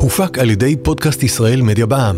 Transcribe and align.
הופק 0.00 0.38
על 0.38 0.50
ידי 0.50 0.76
פודקאסט 0.82 1.22
ישראל 1.22 1.62
מדיה 1.62 1.86
בע"מ. 1.86 2.16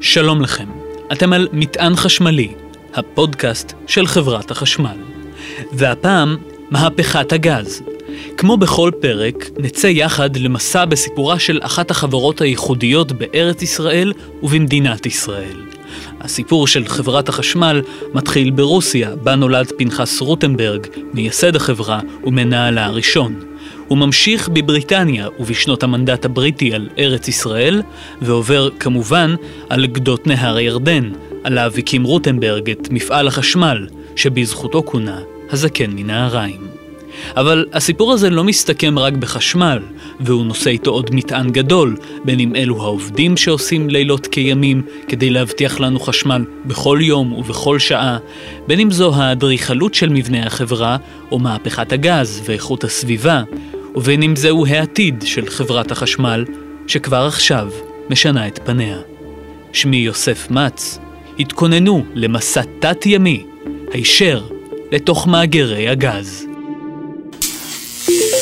שלום 0.00 0.40
לכם, 0.40 0.68
אתם 1.12 1.32
על 1.32 1.48
מטען 1.52 1.96
חשמלי, 1.96 2.52
הפודקאסט 2.94 3.72
של 3.86 4.06
חברת 4.06 4.50
החשמל. 4.50 4.96
והפעם, 5.72 6.36
מהפכת 6.70 7.32
הגז. 7.32 7.82
כמו 8.36 8.56
בכל 8.56 8.90
פרק, 9.00 9.50
נצא 9.58 9.86
יחד 9.86 10.36
למסע 10.36 10.84
בסיפורה 10.84 11.38
של 11.38 11.60
אחת 11.62 11.90
החברות 11.90 12.40
הייחודיות 12.40 13.12
בארץ 13.12 13.62
ישראל 13.62 14.12
ובמדינת 14.42 15.06
ישראל. 15.06 15.71
הסיפור 16.20 16.66
של 16.66 16.88
חברת 16.88 17.28
החשמל 17.28 17.82
מתחיל 18.14 18.50
ברוסיה, 18.50 19.16
בה 19.16 19.34
נולד 19.34 19.72
פנחס 19.78 20.20
רוטנברג, 20.20 20.86
מייסד 21.14 21.56
החברה 21.56 22.00
ומנהלה 22.24 22.86
הראשון. 22.86 23.40
הוא 23.88 23.98
ממשיך 23.98 24.48
בבריטניה 24.48 25.28
ובשנות 25.38 25.82
המנדט 25.82 26.24
הבריטי 26.24 26.74
על 26.74 26.88
ארץ 26.98 27.28
ישראל, 27.28 27.82
ועובר 28.22 28.68
כמובן 28.78 29.34
על 29.70 29.86
גדות 29.86 30.26
נהר 30.26 30.56
הירדן, 30.56 31.10
עליו 31.44 31.72
הקים 31.78 32.04
רוטנברג 32.04 32.70
את 32.70 32.88
מפעל 32.90 33.28
החשמל, 33.28 33.86
שבזכותו 34.16 34.82
כונה 34.82 35.20
הזקן 35.50 35.90
מנהריים. 35.90 36.81
אבל 37.36 37.66
הסיפור 37.72 38.12
הזה 38.12 38.30
לא 38.30 38.44
מסתכם 38.44 38.98
רק 38.98 39.12
בחשמל, 39.12 39.78
והוא 40.20 40.44
נושא 40.44 40.70
איתו 40.70 40.90
עוד 40.90 41.10
מטען 41.14 41.50
גדול, 41.50 41.96
בין 42.24 42.40
אם 42.40 42.56
אלו 42.56 42.82
העובדים 42.82 43.36
שעושים 43.36 43.90
לילות 43.90 44.26
כימים 44.26 44.82
כדי 45.08 45.30
להבטיח 45.30 45.80
לנו 45.80 46.00
חשמל 46.00 46.44
בכל 46.64 46.98
יום 47.02 47.32
ובכל 47.32 47.78
שעה, 47.78 48.18
בין 48.66 48.80
אם 48.80 48.90
זו 48.90 49.14
האדריכלות 49.14 49.94
של 49.94 50.08
מבנה 50.08 50.46
החברה, 50.46 50.96
או 51.30 51.38
מהפכת 51.38 51.92
הגז 51.92 52.42
ואיכות 52.44 52.84
הסביבה, 52.84 53.42
ובין 53.94 54.22
אם 54.22 54.36
זהו 54.36 54.66
העתיד 54.66 55.24
של 55.26 55.46
חברת 55.46 55.90
החשמל, 55.90 56.44
שכבר 56.86 57.26
עכשיו 57.26 57.68
משנה 58.10 58.46
את 58.46 58.58
פניה. 58.64 58.98
שמי 59.72 59.96
יוסף 59.96 60.50
מצ, 60.50 60.98
התכוננו 61.38 62.04
למסע 62.14 62.62
תת-ימי, 62.80 63.44
הישר 63.92 64.42
לתוך 64.92 65.26
מאגרי 65.26 65.88
הגז. 65.88 66.46
Thank 68.04 68.32
you. 68.32 68.41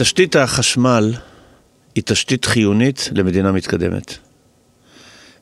תשתית 0.00 0.36
החשמל 0.36 1.12
היא 1.94 2.04
תשתית 2.06 2.44
חיונית 2.44 3.10
למדינה 3.12 3.52
מתקדמת. 3.52 4.18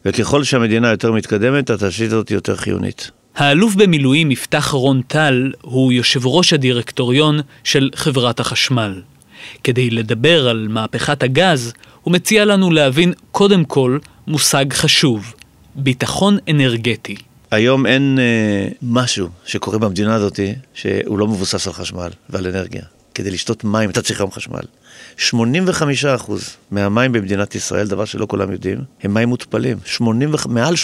וככל 0.05 0.45
שהמדינה 0.45 0.91
יותר 0.91 1.13
מתקדמת, 1.13 1.71
התשתית 1.71 2.13
הזאת 2.13 2.31
יותר 2.31 2.57
חיונית. 2.57 3.11
האלוף 3.37 3.75
במילואים 3.75 4.31
יפתח 4.31 4.71
רון 4.71 5.03
טל 5.03 5.53
הוא 5.61 5.93
יושב 5.93 6.27
ראש 6.27 6.53
הדירקטוריון 6.53 7.41
של 7.65 7.91
חברת 7.95 8.41
החשמל. 8.41 9.03
כדי 9.65 9.91
לדבר 9.91 10.49
על 10.49 10.67
מהפכת 10.71 11.23
הגז, 11.23 11.73
הוא 12.03 12.13
מציע 12.13 12.45
לנו 12.45 12.71
להבין 12.71 13.13
קודם 13.33 13.65
כל 13.65 13.99
מושג 14.27 14.73
חשוב, 14.73 15.35
ביטחון 15.75 16.39
אנרגטי. 16.51 17.17
היום 17.51 17.87
אין 17.87 18.19
אה, 18.19 18.69
משהו 18.83 19.29
שקורה 19.47 19.79
במדינה 19.79 20.15
הזאת 20.15 20.41
שהוא 20.75 21.19
לא 21.19 21.27
מבוסס 21.27 21.67
על 21.67 21.73
חשמל 21.73 22.11
ועל 22.31 22.47
אנרגיה. 22.47 22.83
כדי 23.19 23.31
לשתות 23.31 23.65
מים 23.65 23.91
אתה 23.91 24.03
צריך 24.03 24.21
היום 24.21 24.31
חשמל. 24.33 24.61
85% 25.19 25.33
מהמים 26.71 27.13
במדינת 27.13 27.55
ישראל, 27.55 27.87
דבר 27.87 28.05
שלא 28.05 28.27
כולם 28.27 28.53
יודעים, 28.53 28.79
הם 29.03 29.15
מים 29.15 29.29
מותפלים. 29.29 29.79
80, 29.85 30.35
מעל 30.49 30.75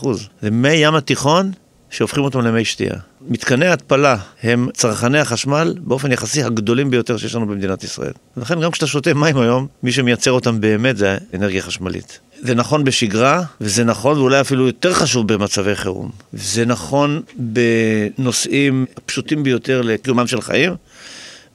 85%. 0.00 0.08
זה 0.42 0.50
מי 0.50 0.72
ים 0.72 0.94
התיכון 0.94 1.52
שהופכים 1.90 2.24
אותם 2.24 2.40
למי 2.40 2.64
שתייה. 2.64 2.94
מתקני 3.28 3.66
התפלה 3.66 4.16
הם 4.42 4.68
צרכני 4.74 5.18
החשמל 5.18 5.74
באופן 5.80 6.12
יחסי 6.12 6.42
הגדולים 6.42 6.90
ביותר 6.90 7.16
שיש 7.16 7.34
לנו 7.34 7.46
במדינת 7.46 7.84
ישראל. 7.84 8.12
ולכן 8.36 8.60
גם 8.60 8.70
כשאתה 8.70 8.86
שותה 8.86 9.14
מים 9.14 9.36
היום, 9.36 9.66
מי 9.82 9.92
שמייצר 9.92 10.32
אותם 10.32 10.60
באמת 10.60 10.96
זה 10.96 11.18
אנרגיה 11.34 11.62
חשמלית. 11.62 12.18
זה 12.42 12.54
נכון 12.54 12.84
בשגרה, 12.84 13.42
וזה 13.60 13.84
נכון 13.84 14.18
ואולי 14.18 14.40
אפילו 14.40 14.66
יותר 14.66 14.92
חשוב 14.92 15.32
במצבי 15.32 15.74
חירום. 15.74 16.10
זה 16.32 16.64
נכון 16.64 17.22
בנושאים 17.36 18.86
הפשוטים 18.96 19.42
ביותר 19.42 19.82
לקיומם 19.82 20.26
של 20.26 20.40
חיים, 20.40 20.72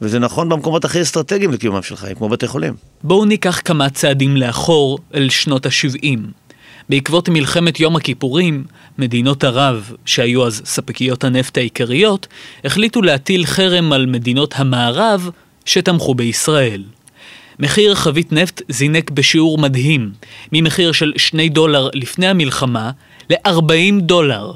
וזה 0.01 0.19
נכון 0.19 0.49
במקומות 0.49 0.85
הכי 0.85 1.01
אסטרטגיים 1.01 1.51
לקיומם 1.51 1.81
של 1.81 1.95
חיים, 1.95 2.15
כמו 2.15 2.29
בתי 2.29 2.47
חולים. 2.47 2.73
בואו 3.03 3.25
ניקח 3.25 3.61
כמה 3.65 3.89
צעדים 3.89 4.37
לאחור 4.37 4.99
אל 5.15 5.29
שנות 5.29 5.65
ה-70. 5.65 6.19
בעקבות 6.89 7.29
מלחמת 7.29 7.79
יום 7.79 7.95
הכיפורים, 7.95 8.63
מדינות 8.97 9.43
ערב, 9.43 9.91
שהיו 10.05 10.47
אז 10.47 10.61
ספקיות 10.65 11.23
הנפט 11.23 11.57
העיקריות, 11.57 12.27
החליטו 12.63 13.01
להטיל 13.01 13.45
חרם 13.45 13.93
על 13.93 14.05
מדינות 14.05 14.53
המערב 14.57 15.29
שתמכו 15.65 16.15
בישראל. 16.15 16.83
מחיר 17.59 17.95
חבית 17.95 18.31
נפט 18.31 18.61
זינק 18.69 19.11
בשיעור 19.11 19.57
מדהים, 19.57 20.11
ממחיר 20.51 20.91
של 20.91 21.13
2 21.17 21.51
דולר 21.51 21.89
לפני 21.93 22.27
המלחמה 22.27 22.91
ל-40 23.29 24.01
דולר 24.01 24.51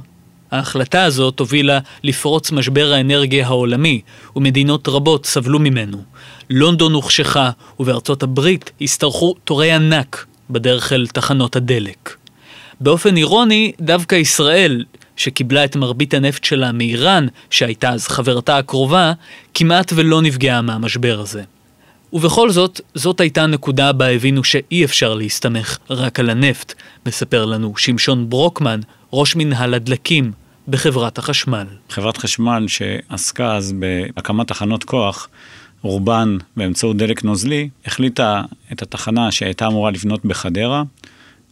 ההחלטה 0.53 1.03
הזאת 1.03 1.39
הובילה 1.39 1.79
לפרוץ 2.03 2.51
משבר 2.51 2.93
האנרגיה 2.93 3.47
העולמי, 3.47 4.01
ומדינות 4.35 4.87
רבות 4.87 5.25
סבלו 5.25 5.59
ממנו. 5.59 6.03
לונדון 6.49 6.93
הוחשכה, 6.93 7.51
ובארצות 7.79 8.23
הברית 8.23 8.71
השתרכו 8.81 9.35
תורי 9.43 9.71
ענק 9.71 10.25
בדרך 10.49 10.93
אל 10.93 11.07
תחנות 11.07 11.55
הדלק. 11.55 12.15
באופן 12.79 13.17
אירוני, 13.17 13.71
דווקא 13.81 14.15
ישראל, 14.15 14.83
שקיבלה 15.15 15.65
את 15.65 15.75
מרבית 15.75 16.13
הנפט 16.13 16.43
שלה 16.43 16.71
מאיראן, 16.71 17.27
שהייתה 17.49 17.89
אז 17.89 18.07
חברתה 18.07 18.57
הקרובה, 18.57 19.13
כמעט 19.53 19.93
ולא 19.95 20.21
נפגעה 20.21 20.61
מהמשבר 20.61 21.19
הזה. 21.19 21.43
ובכל 22.13 22.49
זאת, 22.49 22.81
זאת 22.95 23.19
הייתה 23.19 23.43
הנקודה 23.43 23.91
בה 23.91 24.09
הבינו 24.09 24.43
שאי 24.43 24.85
אפשר 24.85 25.13
להסתמך 25.13 25.77
רק 25.89 26.19
על 26.19 26.29
הנפט, 26.29 26.73
מספר 27.05 27.45
לנו 27.45 27.73
שמשון 27.77 28.29
ברוקמן, 28.29 28.79
ראש 29.13 29.35
מנהל 29.35 29.73
הדלקים 29.73 30.31
בחברת 30.67 31.17
החשמל. 31.17 31.67
חברת 31.89 32.17
חשמל 32.17 32.65
שעסקה 32.67 33.55
אז 33.55 33.73
בהקמת 33.73 34.47
תחנות 34.47 34.83
כוח, 34.83 35.29
רובן 35.81 36.37
באמצעות 36.57 36.97
דלק 36.97 37.23
נוזלי, 37.23 37.69
החליטה 37.85 38.41
את 38.71 38.81
התחנה 38.81 39.31
שהייתה 39.31 39.67
אמורה 39.67 39.91
לבנות 39.91 40.25
בחדרה. 40.25 40.83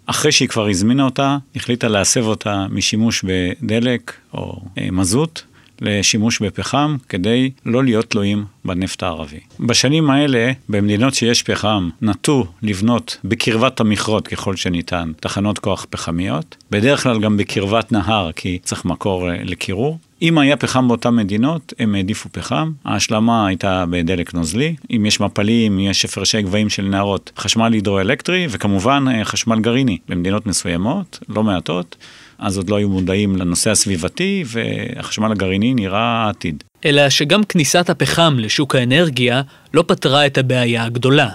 אחרי 0.05 0.31
שהיא 0.31 0.49
כבר 0.49 0.67
הזמינה 0.67 1.03
אותה, 1.03 1.37
החליטה 1.55 1.87
להסב 1.87 2.25
אותה 2.25 2.65
משימוש 2.69 3.25
בדלק 3.27 4.13
או 4.33 4.61
אה, 4.77 4.91
מזוט 4.91 5.41
לשימוש 5.81 6.41
בפחם, 6.41 6.97
כדי 7.09 7.51
לא 7.65 7.83
להיות 7.83 8.05
תלויים 8.05 8.45
בנפט 8.65 9.03
הערבי. 9.03 9.39
בשנים 9.59 10.09
האלה, 10.09 10.51
במדינות 10.69 11.13
שיש 11.13 11.43
פחם, 11.43 11.89
נטו 12.01 12.45
לבנות 12.61 13.17
בקרבת 13.23 13.79
המכרות 13.79 14.27
ככל 14.27 14.55
שניתן 14.55 15.11
תחנות 15.19 15.59
כוח 15.59 15.85
פחמיות, 15.89 16.55
בדרך 16.71 17.03
כלל 17.03 17.19
גם 17.19 17.37
בקרבת 17.37 17.91
נהר, 17.91 18.31
כי 18.31 18.59
צריך 18.63 18.85
מקור 18.85 19.29
אה, 19.29 19.37
לקירור. 19.43 19.97
אם 20.21 20.37
היה 20.37 20.57
פחם 20.57 20.87
באותן 20.87 21.15
מדינות, 21.15 21.73
הם 21.79 21.95
העדיפו 21.95 22.29
פחם. 22.31 22.71
ההשלמה 22.85 23.47
הייתה 23.47 23.85
בדלק 23.89 24.33
נוזלי. 24.33 24.75
אם 24.95 25.05
יש 25.05 25.19
מפלים, 25.19 25.79
יש 25.79 26.05
הפרשי 26.05 26.41
גבהים 26.41 26.69
של 26.69 26.83
נהרות, 26.83 27.31
חשמל 27.37 27.73
הידרואלקטרי, 27.73 28.47
וכמובן 28.49 29.05
אה, 29.11 29.25
חשמל 29.25 29.59
גרעיני. 29.59 29.97
במדינות 30.09 30.45
מסוימות, 30.45 31.19
לא 31.29 31.43
מעטות, 31.43 31.95
אז 32.41 32.57
עוד 32.57 32.69
לא 32.69 32.75
היו 32.75 32.89
מודעים 32.89 33.35
לנושא 33.35 33.71
הסביבתי, 33.71 34.43
והחשמל 34.47 35.31
הגרעיני 35.31 35.73
נראה 35.73 36.25
העתיד. 36.25 36.63
אלא 36.85 37.09
שגם 37.09 37.43
כניסת 37.43 37.89
הפחם 37.89 38.35
לשוק 38.39 38.75
האנרגיה 38.75 39.41
לא 39.73 39.83
פתרה 39.87 40.25
את 40.25 40.37
הבעיה 40.37 40.83
הגדולה. 40.83 41.29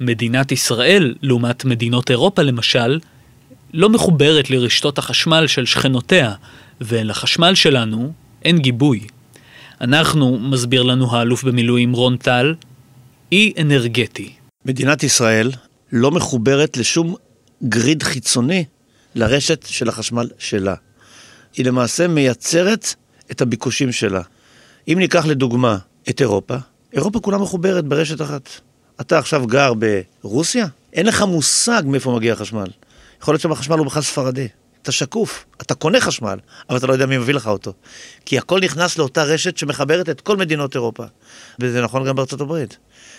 מדינת 0.00 0.52
ישראל, 0.52 1.14
לעומת 1.22 1.64
מדינות 1.64 2.10
אירופה 2.10 2.42
למשל, 2.42 2.98
לא 3.74 3.88
מחוברת 3.88 4.50
לרשתות 4.50 4.98
החשמל 4.98 5.46
של 5.46 5.66
שכנותיה, 5.66 6.32
ולחשמל 6.80 7.54
שלנו 7.54 8.12
אין 8.44 8.58
גיבוי. 8.58 9.00
אנחנו, 9.80 10.38
מסביר 10.38 10.82
לנו 10.82 11.16
האלוף 11.16 11.44
במילואים 11.44 11.92
רון 11.92 12.16
טל, 12.16 12.54
אי 13.32 13.52
אנרגטי. 13.60 14.32
מדינת 14.64 15.02
ישראל 15.02 15.50
לא 15.92 16.10
מחוברת 16.10 16.76
לשום 16.76 17.14
גריד 17.62 18.02
חיצוני 18.02 18.64
לרשת 19.18 19.66
של 19.66 19.88
החשמל 19.88 20.28
שלה. 20.38 20.74
היא 21.56 21.66
למעשה 21.66 22.08
מייצרת 22.08 22.94
את 23.30 23.40
הביקושים 23.40 23.92
שלה. 23.92 24.22
אם 24.88 24.96
ניקח 24.98 25.26
לדוגמה 25.26 25.78
את 26.10 26.20
אירופה, 26.20 26.56
אירופה 26.92 27.20
כולה 27.20 27.38
מחוברת 27.38 27.84
ברשת 27.84 28.22
אחת. 28.22 28.48
אתה 29.00 29.18
עכשיו 29.18 29.46
גר 29.46 29.72
ברוסיה, 30.22 30.66
אין 30.92 31.06
לך 31.06 31.22
מושג 31.22 31.82
מאיפה 31.86 32.12
מגיע 32.16 32.32
החשמל. 32.32 32.66
יכול 33.22 33.34
להיות 33.34 33.42
שהחשמל 33.42 33.78
הוא 33.78 33.86
בכלל 33.86 34.02
ספרדי. 34.02 34.48
אתה 34.82 34.92
שקוף, 34.92 35.44
אתה 35.62 35.74
קונה 35.74 36.00
חשמל, 36.00 36.38
אבל 36.70 36.78
אתה 36.78 36.86
לא 36.86 36.92
יודע 36.92 37.06
מי 37.06 37.18
מביא 37.18 37.34
לך 37.34 37.46
אותו. 37.46 37.72
כי 38.24 38.38
הכל 38.38 38.60
נכנס 38.60 38.98
לאותה 38.98 39.22
רשת 39.22 39.56
שמחברת 39.56 40.08
את 40.08 40.20
כל 40.20 40.36
מדינות 40.36 40.74
אירופה. 40.74 41.04
וזה 41.60 41.82
נכון 41.82 42.04
גם 42.04 42.16
בארצות 42.16 42.40
הברית. 42.40 42.78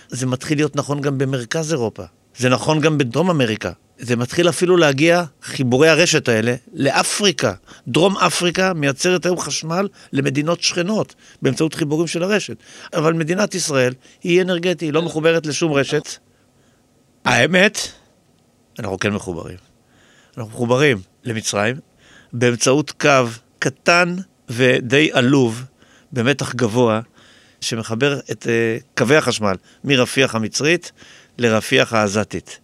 זה 0.10 0.26
מתחיל 0.26 0.58
להיות 0.58 0.76
נכון 0.76 1.02
גם 1.02 1.18
במרכז 1.18 1.72
אירופה. 1.74 2.04
זה 2.38 2.50
נכון 2.50 2.80
גם 2.80 2.98
בדרום 2.98 3.30
אמריקה. 3.30 3.72
זה 4.00 4.16
מתחיל 4.16 4.50
אפילו 4.50 4.78
להגיע, 4.78 5.24
חיבורי 5.42 5.90
הרשת 5.90 6.28
האלה, 6.28 6.56
לאפריקה. 6.74 7.54
דרום 7.88 8.18
אפריקה 8.18 8.74
מייצרת 8.74 9.26
היום 9.26 9.40
חשמל 9.40 9.88
למדינות 10.14 10.62
שכנות, 10.64 11.16
באמצעות 11.42 11.74
חיבורים 11.74 12.08
של 12.08 12.24
הרשת. 12.24 12.58
אבל 12.94 13.14
מדינת 13.14 13.56
ישראל 13.56 13.94
היא 14.24 14.42
אנרגטית, 14.42 14.82
היא 14.82 14.94
לא 14.94 15.02
מחוברת 15.02 15.46
לשום 15.46 15.74
רשת. 15.74 16.18
האמת, 17.26 17.78
אנחנו 18.80 19.00
כן 19.00 19.14
מחוברים. 19.14 19.58
אנחנו 20.38 20.52
מחוברים 20.52 21.02
למצרים 21.24 21.76
באמצעות 22.34 22.92
קו 22.92 23.26
קטן 23.60 24.16
ודי 24.50 25.10
עלוב, 25.14 25.64
במתח 26.12 26.56
גבוה, 26.56 27.02
שמחבר 27.62 28.20
את 28.32 28.44
uh, 28.44 28.84
קווי 28.98 29.18
החשמל 29.18 29.56
מרפיח 29.84 30.36
המצרית 30.36 30.92
לרפיח 31.38 31.94
העזתית. 31.94 32.60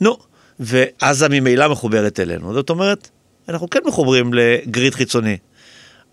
נו, 0.00 0.29
ועזה 0.60 1.28
ממילא 1.28 1.68
מחוברת 1.68 2.20
אלינו. 2.20 2.54
זאת 2.54 2.70
אומרת, 2.70 3.08
אנחנו 3.48 3.70
כן 3.70 3.80
מחוברים 3.86 4.34
לגריד 4.34 4.94
חיצוני. 4.94 5.36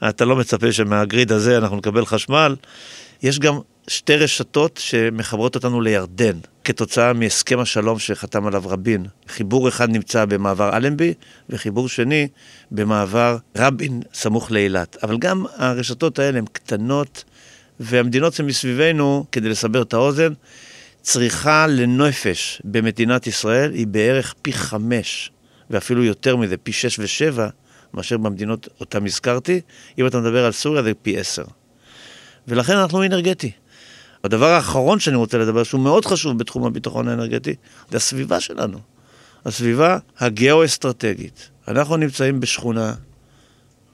אתה 0.09 0.25
לא 0.25 0.35
מצפה 0.35 0.71
שמהגריד 0.71 1.31
הזה 1.31 1.57
אנחנו 1.57 1.77
נקבל 1.77 2.05
חשמל. 2.05 2.55
יש 3.23 3.39
גם 3.39 3.59
שתי 3.87 4.15
רשתות 4.15 4.79
שמחברות 4.83 5.55
אותנו 5.55 5.81
לירדן, 5.81 6.37
כתוצאה 6.63 7.13
מהסכם 7.13 7.59
השלום 7.59 7.99
שחתם 7.99 8.47
עליו 8.47 8.63
רבין. 8.65 9.05
חיבור 9.27 9.69
אחד 9.69 9.89
נמצא 9.89 10.25
במעבר 10.25 10.77
אלנבי, 10.77 11.13
וחיבור 11.49 11.89
שני 11.89 12.27
במעבר 12.71 13.37
רבין 13.57 14.01
סמוך 14.13 14.51
לאילת. 14.51 14.97
אבל 15.03 15.17
גם 15.17 15.45
הרשתות 15.55 16.19
האלה 16.19 16.37
הן 16.37 16.45
קטנות, 16.51 17.23
והמדינות 17.79 18.33
שמסביבנו, 18.33 19.25
כדי 19.31 19.49
לסבר 19.49 19.81
את 19.81 19.93
האוזן, 19.93 20.33
צריכה 21.07 21.67
לנפש 21.67 22.61
במדינת 22.63 23.27
ישראל 23.27 23.71
היא 23.71 23.87
בערך 23.87 24.33
פי 24.41 24.53
חמש, 24.53 25.31
ואפילו 25.69 26.03
יותר 26.03 26.35
מזה, 26.35 26.57
פי 26.57 26.71
שש 26.71 26.99
ושבע, 26.99 27.49
מאשר 27.93 28.17
במדינות 28.17 28.67
אותן 28.79 29.05
הזכרתי. 29.05 29.61
אם 29.97 30.07
אתה 30.07 30.19
מדבר 30.19 30.45
על 30.45 30.51
סוריה 30.51 30.83
זה 30.83 30.93
פי 31.01 31.19
עשר. 31.19 31.43
ולכן 32.47 32.77
אנחנו 32.77 33.03
אנרגטי. 33.03 33.51
הדבר 34.23 34.45
האחרון 34.45 34.99
שאני 34.99 35.15
רוצה 35.15 35.37
לדבר, 35.37 35.63
שהוא 35.63 35.81
מאוד 35.81 36.05
חשוב 36.05 36.37
בתחום 36.37 36.65
הביטחון 36.65 37.07
האנרגטי, 37.07 37.55
זה 37.91 37.97
הסביבה 37.97 38.39
שלנו. 38.39 38.79
הסביבה 39.45 39.97
הגיאו-אסטרטגית. 40.19 41.49
אנחנו 41.67 41.97
נמצאים 41.97 42.39
בשכונה 42.39 42.93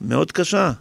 מאוד 0.01 0.31
קשה. 0.31 0.71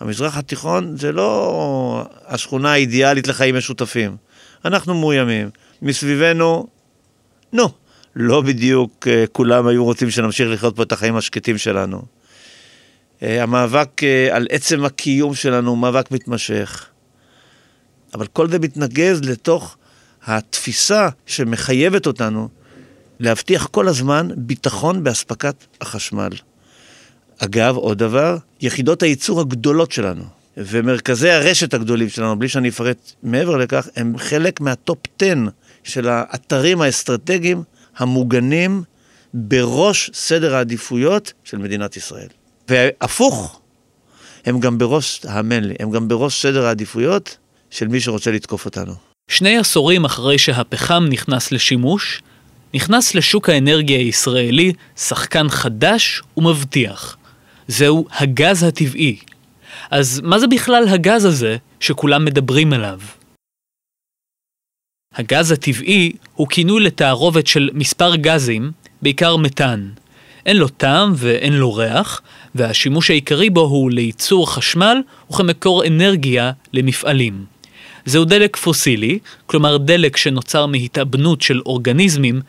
המזרח 0.00 0.36
התיכון 0.36 0.96
זה 0.96 1.12
לא 1.12 2.06
השכונה 2.26 2.72
האידיאלית 2.72 3.28
לחיים 3.28 3.56
משותפים. 3.56 4.27
אנחנו 4.64 4.94
מאוימים. 4.94 5.50
מסביבנו, 5.82 6.66
נו, 7.52 7.68
לא 8.16 8.40
בדיוק 8.40 9.06
uh, 9.06 9.26
כולם 9.32 9.66
היו 9.66 9.84
רוצים 9.84 10.10
שנמשיך 10.10 10.48
לחיות 10.50 10.76
פה 10.76 10.82
את 10.82 10.92
החיים 10.92 11.16
השקטים 11.16 11.58
שלנו. 11.58 12.02
Uh, 13.20 13.24
המאבק 13.24 14.00
uh, 14.00 14.34
על 14.34 14.46
עצם 14.50 14.84
הקיום 14.84 15.34
שלנו 15.34 15.70
הוא 15.70 15.78
מאבק 15.78 16.10
מתמשך. 16.10 16.86
אבל 18.14 18.26
כל 18.26 18.48
זה 18.48 18.58
מתנגז 18.58 19.20
לתוך 19.24 19.76
התפיסה 20.24 21.08
שמחייבת 21.26 22.06
אותנו 22.06 22.48
להבטיח 23.20 23.66
כל 23.66 23.88
הזמן 23.88 24.28
ביטחון 24.36 25.04
באספקת 25.04 25.54
החשמל. 25.80 26.30
אגב, 27.38 27.76
עוד 27.76 27.98
דבר, 27.98 28.36
יחידות 28.60 29.02
הייצור 29.02 29.40
הגדולות 29.40 29.92
שלנו 29.92 30.37
ומרכזי 30.58 31.30
הרשת 31.30 31.74
הגדולים 31.74 32.08
שלנו, 32.08 32.38
בלי 32.38 32.48
שאני 32.48 32.68
אפרט 32.68 33.12
מעבר 33.22 33.56
לכך, 33.56 33.88
הם 33.96 34.18
חלק 34.18 34.60
מהטופ 34.60 34.98
10 35.22 35.34
של 35.84 36.08
האתרים 36.08 36.80
האסטרטגיים 36.80 37.62
המוגנים 37.96 38.82
בראש 39.34 40.10
סדר 40.14 40.54
העדיפויות 40.54 41.32
של 41.44 41.58
מדינת 41.58 41.96
ישראל. 41.96 42.28
והפוך, 42.68 43.60
הם 44.46 44.60
גם 44.60 44.78
בראש, 44.78 45.20
האמן 45.24 45.64
לי, 45.64 45.74
הם 45.80 45.90
גם 45.90 46.08
בראש 46.08 46.42
סדר 46.42 46.66
העדיפויות 46.66 47.36
של 47.70 47.88
מי 47.88 48.00
שרוצה 48.00 48.30
לתקוף 48.30 48.64
אותנו. 48.64 48.92
שני 49.30 49.58
עשורים 49.58 50.04
אחרי 50.04 50.38
שהפחם 50.38 51.06
נכנס 51.10 51.52
לשימוש, 51.52 52.22
נכנס 52.74 53.14
לשוק 53.14 53.48
האנרגיה 53.48 53.98
הישראלי 53.98 54.72
שחקן 54.96 55.48
חדש 55.48 56.22
ומבטיח. 56.36 57.16
זהו 57.68 58.06
הגז 58.12 58.62
הטבעי. 58.62 59.18
אז 59.90 60.20
מה 60.24 60.38
זה 60.38 60.46
בכלל 60.46 60.88
הגז 60.88 61.24
הזה 61.24 61.56
שכולם 61.80 62.24
מדברים 62.24 62.72
עליו? 62.72 63.00
הגז 65.14 65.50
הטבעי 65.50 66.12
הוא 66.34 66.48
כינוי 66.48 66.82
לתערובת 66.82 67.46
של 67.46 67.70
מספר 67.74 68.16
גזים, 68.16 68.70
בעיקר 69.02 69.36
מתאן. 69.36 69.88
אין 70.46 70.56
לו 70.56 70.68
טעם 70.68 71.12
ואין 71.16 71.52
לו 71.52 71.74
ריח, 71.74 72.20
והשימוש 72.54 73.10
העיקרי 73.10 73.50
בו 73.50 73.60
הוא 73.60 73.90
לייצור 73.90 74.52
חשמל 74.52 74.98
וכמקור 75.30 75.86
אנרגיה 75.86 76.52
למפעלים. 76.72 77.44
זהו 78.04 78.24
דלק 78.24 78.56
פוסילי, 78.56 79.18
כלומר 79.46 79.76
דלק 79.76 80.16
שנוצר 80.16 80.66
מהתאבנות 80.66 81.42
של 81.42 81.60
אורגניזמים 81.66 82.40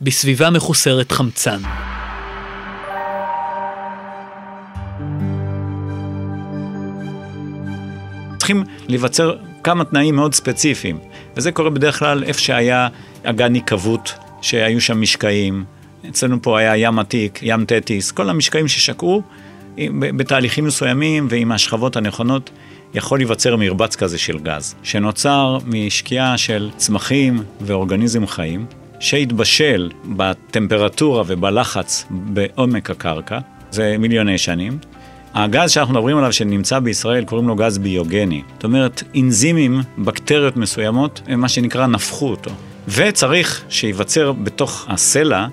בסביבה 0.00 0.50
מחוסרת 0.50 1.12
חמצן. 1.12 1.60
צריכים 8.44 8.64
להיווצר 8.88 9.36
כמה 9.62 9.84
תנאים 9.84 10.16
מאוד 10.16 10.34
ספציפיים, 10.34 10.98
וזה 11.36 11.52
קורה 11.52 11.70
בדרך 11.70 11.98
כלל 11.98 12.24
איפה 12.24 12.40
שהיה 12.40 12.88
אגן 13.22 13.54
היקוות, 13.54 14.14
שהיו 14.42 14.80
שם 14.80 15.00
משקעים, 15.00 15.64
אצלנו 16.08 16.42
פה 16.42 16.58
היה 16.58 16.76
ים 16.76 16.98
עתיק, 16.98 17.38
ים 17.42 17.64
תטיס, 17.64 18.12
כל 18.12 18.30
המשקעים 18.30 18.68
ששקעו 18.68 19.22
בתהליכים 20.16 20.64
מסוימים 20.64 21.26
ועם 21.30 21.52
השכבות 21.52 21.96
הנכונות, 21.96 22.50
יכול 22.94 23.18
להיווצר 23.18 23.56
מרבץ 23.56 23.96
כזה 23.96 24.18
של 24.18 24.38
גז, 24.38 24.74
שנוצר 24.82 25.58
משקיעה 25.66 26.38
של 26.38 26.70
צמחים 26.76 27.42
ואורגניזם 27.60 28.26
חיים, 28.26 28.66
שהתבשל 29.00 29.90
בטמפרטורה 30.16 31.22
ובלחץ 31.26 32.04
בעומק 32.10 32.90
הקרקע, 32.90 33.38
זה 33.70 33.96
מיליוני 33.98 34.38
שנים. 34.38 34.78
הגז 35.34 35.70
שאנחנו 35.70 35.94
מדברים 35.94 36.16
עליו 36.16 36.32
שנמצא 36.32 36.78
בישראל 36.78 37.24
קוראים 37.24 37.48
לו 37.48 37.56
גז 37.56 37.78
ביוגני. 37.78 38.42
זאת 38.54 38.64
אומרת, 38.64 39.02
אנזימים, 39.16 39.80
בקטריות 39.98 40.56
מסוימות, 40.56 41.20
הם 41.26 41.40
מה 41.40 41.48
שנקרא 41.48 41.86
נפחו 41.86 42.30
אותו. 42.30 42.50
וצריך 42.88 43.64
שייווצר 43.68 44.32
בתוך 44.32 44.86
הסלע 44.88 45.46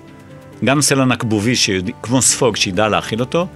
גם 0.64 0.80
סלע 0.80 1.04
נקבובי, 1.04 1.56
שיוד... 1.56 1.90
כמו 2.02 2.22
ספוג, 2.22 2.56
שידע 2.56 2.88
להכיל 2.88 3.20
אותו, 3.20 3.46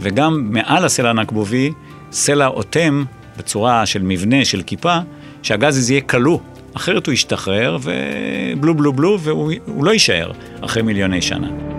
וגם 0.00 0.48
מעל 0.52 0.84
הסלע 0.84 1.10
הנקבובי, 1.10 1.72
סלע 2.12 2.46
אוטם 2.46 3.04
בצורה 3.38 3.86
של 3.86 4.02
מבנה, 4.02 4.44
של 4.44 4.62
כיפה, 4.62 4.98
שהגז 5.42 5.76
הזה 5.76 5.92
יהיה 5.92 6.00
כלוא, 6.00 6.38
אחרת 6.76 7.06
הוא 7.06 7.12
ישתחרר 7.12 7.78
ובלו 7.82 8.74
בלו 8.74 8.92
בלו, 8.92 9.20
והוא 9.20 9.84
לא 9.84 9.90
יישאר 9.90 10.32
אחרי 10.60 10.82
מיליוני 10.82 11.22
שנה. 11.22 11.75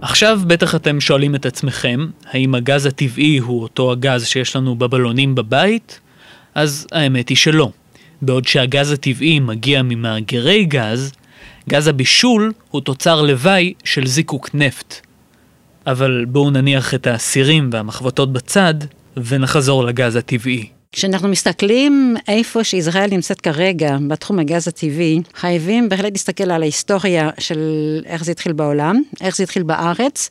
עכשיו 0.00 0.40
בטח 0.46 0.74
אתם 0.74 1.00
שואלים 1.00 1.34
את 1.34 1.46
עצמכם, 1.46 2.06
האם 2.26 2.54
הגז 2.54 2.86
הטבעי 2.86 3.38
הוא 3.38 3.62
אותו 3.62 3.92
הגז 3.92 4.26
שיש 4.26 4.56
לנו 4.56 4.76
בבלונים 4.76 5.34
בבית? 5.34 6.00
אז 6.54 6.86
האמת 6.92 7.28
היא 7.28 7.36
שלא. 7.36 7.70
בעוד 8.22 8.46
שהגז 8.46 8.90
הטבעי 8.90 9.40
מגיע 9.40 9.82
ממאגרי 9.82 10.64
גז, 10.64 11.12
גז 11.68 11.86
הבישול 11.86 12.52
הוא 12.70 12.80
תוצר 12.80 13.22
לוואי 13.22 13.74
של 13.84 14.06
זיקוק 14.06 14.50
נפט. 14.54 15.06
אבל 15.86 16.24
בואו 16.28 16.50
נניח 16.50 16.94
את 16.94 17.06
הסירים 17.06 17.70
והמחבטות 17.72 18.32
בצד, 18.32 18.74
ונחזור 19.16 19.84
לגז 19.84 20.16
הטבעי. 20.16 20.79
כשאנחנו 20.92 21.28
מסתכלים 21.28 22.16
איפה 22.28 22.64
שישראל 22.64 23.10
נמצאת 23.10 23.40
כרגע 23.40 23.96
בתחום 24.08 24.38
הגז 24.38 24.68
הטבעי, 24.68 25.20
חייבים 25.34 25.88
בהחלט 25.88 26.12
להסתכל 26.12 26.50
על 26.50 26.62
ההיסטוריה 26.62 27.30
של 27.38 27.58
איך 28.06 28.24
זה 28.24 28.32
התחיל 28.32 28.52
בעולם, 28.52 29.02
איך 29.20 29.36
זה 29.36 29.42
התחיל 29.42 29.62
בארץ, 29.62 30.30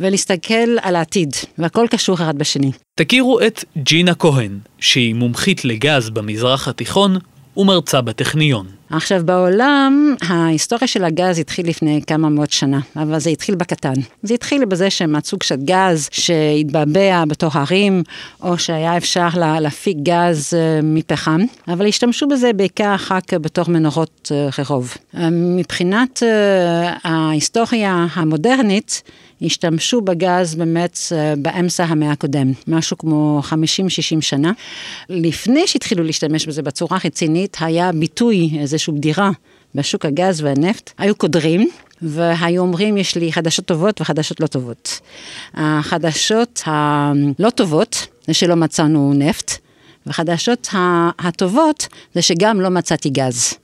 ולהסתכל 0.00 0.78
על 0.82 0.96
העתיד, 0.96 1.30
והכל 1.58 1.86
קשור 1.90 2.14
אחד 2.14 2.38
בשני. 2.38 2.70
תכירו 2.94 3.40
את 3.40 3.64
ג'ינה 3.76 4.14
כהן, 4.14 4.58
שהיא 4.78 5.14
מומחית 5.14 5.64
לגז 5.64 6.10
במזרח 6.10 6.68
התיכון 6.68 7.18
ומרצה 7.56 8.00
בטכניון. 8.00 8.66
עכשיו 8.90 9.20
בעולם, 9.24 10.14
ההיסטוריה 10.22 10.86
של 10.86 11.04
הגז 11.04 11.38
התחיל 11.38 11.68
לפני 11.68 12.00
כמה 12.06 12.28
מאות 12.28 12.52
שנה, 12.52 12.80
אבל 12.96 13.18
זה 13.18 13.30
התחיל 13.30 13.54
בקטן. 13.54 13.92
זה 14.22 14.34
התחיל 14.34 14.64
בזה 14.64 14.90
שמצאו 14.90 15.38
קצת 15.38 15.58
גז 15.58 16.08
שהתבעבע 16.12 17.24
בתוך 17.24 17.56
הרים, 17.56 18.02
או 18.42 18.58
שהיה 18.58 18.96
אפשר 18.96 19.28
להפיק 19.60 19.96
גז 20.02 20.54
אה, 20.54 20.80
מפחם, 20.82 21.40
אבל 21.68 21.86
השתמשו 21.86 22.28
בזה 22.28 22.52
בעיקר 22.52 22.94
אחר 22.94 23.20
כך 23.20 23.34
בתוך 23.34 23.68
מנורות 23.68 24.32
אה, 24.34 24.48
רחוב. 24.58 24.94
אה, 25.14 25.28
מבחינת 25.30 26.22
ההיסטוריה 27.04 28.06
המודרנית, 28.12 29.02
השתמשו 29.42 30.00
בגז 30.00 30.54
באמת 30.54 30.98
אה, 31.12 31.34
באמצע 31.36 31.84
המאה 31.84 32.12
הקודם, 32.12 32.52
משהו 32.68 32.98
כמו 32.98 33.40
50-60 33.50 33.52
שנה. 34.20 34.52
לפני 35.08 35.66
שהתחילו 35.66 36.04
להשתמש 36.04 36.46
בזה 36.46 36.62
בצורה 36.62 36.98
רצינית, 37.04 37.56
היה 37.60 37.92
ביטוי, 37.92 38.50
איזושהי 38.60 38.92
בדירה 38.92 39.30
בשוק 39.74 40.04
הגז 40.04 40.42
והנפט, 40.42 40.90
היו 40.98 41.14
קודרים. 41.14 41.68
והיו 42.02 42.62
אומרים, 42.62 42.96
יש 42.96 43.16
לי 43.16 43.32
חדשות 43.32 43.64
טובות 43.64 44.00
וחדשות 44.00 44.40
לא 44.40 44.46
טובות. 44.46 45.00
החדשות 45.54 46.62
הלא 46.66 47.50
טובות 47.50 48.06
זה 48.26 48.34
שלא 48.34 48.56
מצאנו 48.56 49.12
נפט, 49.14 49.52
וחדשות 50.06 50.68
הטובות 51.18 51.88
זה 52.14 52.22
שגם 52.22 52.60
לא 52.60 52.68
מצאתי 52.68 53.10
גז. 53.10 53.54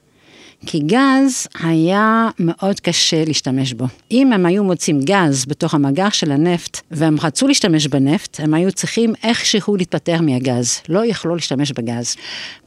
כי 0.67 0.79
גז 0.79 1.47
היה 1.63 2.29
מאוד 2.39 2.81
קשה 2.81 3.25
להשתמש 3.25 3.73
בו. 3.73 3.85
אם 4.11 4.33
הם 4.33 4.47
היו 4.47 4.65
מוצאים 4.65 5.01
גז 5.01 5.45
בתוך 5.49 5.75
המאגר 5.75 6.11
של 6.11 6.33
הנפט, 6.33 6.81
והם 6.91 7.17
רצו 7.23 7.49
להשתמש 7.49 7.87
בנפט, 7.87 8.41
הם 8.41 8.55
היו 8.55 8.73
צריכים 8.73 9.13
איכשהו 9.23 9.77
להתפטר 9.77 10.21
מהגז, 10.21 10.81
לא 10.89 11.07
יכלו 11.07 11.35
להשתמש 11.35 11.73
בגז. 11.73 12.17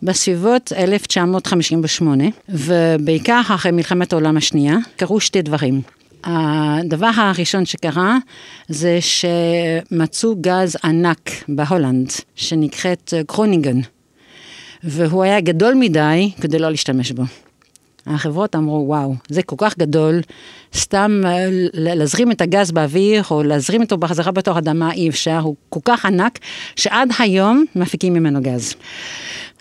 בסביבות 0.03 0.71
1958, 0.77 2.23
ובעיקר 2.49 3.41
אחרי 3.55 3.71
מלחמת 3.71 4.13
העולם 4.13 4.37
השנייה, 4.37 4.77
קרו 4.95 5.19
שתי 5.19 5.41
דברים. 5.41 5.81
הדבר 6.23 7.11
הראשון 7.15 7.65
שקרה 7.65 8.17
זה 8.67 8.99
שמצאו 9.01 10.35
גז 10.41 10.77
ענק 10.83 11.31
בהולנד, 11.47 12.11
שנקראת 12.35 13.13
קרוניגן, 13.27 13.79
והוא 14.83 15.23
היה 15.23 15.41
גדול 15.41 15.73
מדי 15.73 16.31
כדי 16.41 16.59
לא 16.59 16.69
להשתמש 16.69 17.11
בו. 17.11 17.23
החברות 18.07 18.55
אמרו, 18.55 18.83
וואו, 18.87 19.15
זה 19.29 19.43
כל 19.43 19.55
כך 19.59 19.77
גדול, 19.77 20.21
סתם 20.75 21.21
אה, 21.25 21.47
להזרים 21.73 22.31
את 22.31 22.41
הגז 22.41 22.71
באוויר 22.71 23.23
או 23.31 23.43
להזרים 23.43 23.81
אותו 23.81 23.97
בחזרה 23.97 24.31
בתוך 24.31 24.57
אדמה 24.57 24.91
אי 24.91 25.09
אפשר, 25.09 25.39
הוא 25.39 25.55
כל 25.69 25.79
כך 25.85 26.05
ענק, 26.05 26.39
שעד 26.75 27.09
היום 27.19 27.65
מפיקים 27.75 28.13
ממנו 28.13 28.41
גז. 28.41 28.75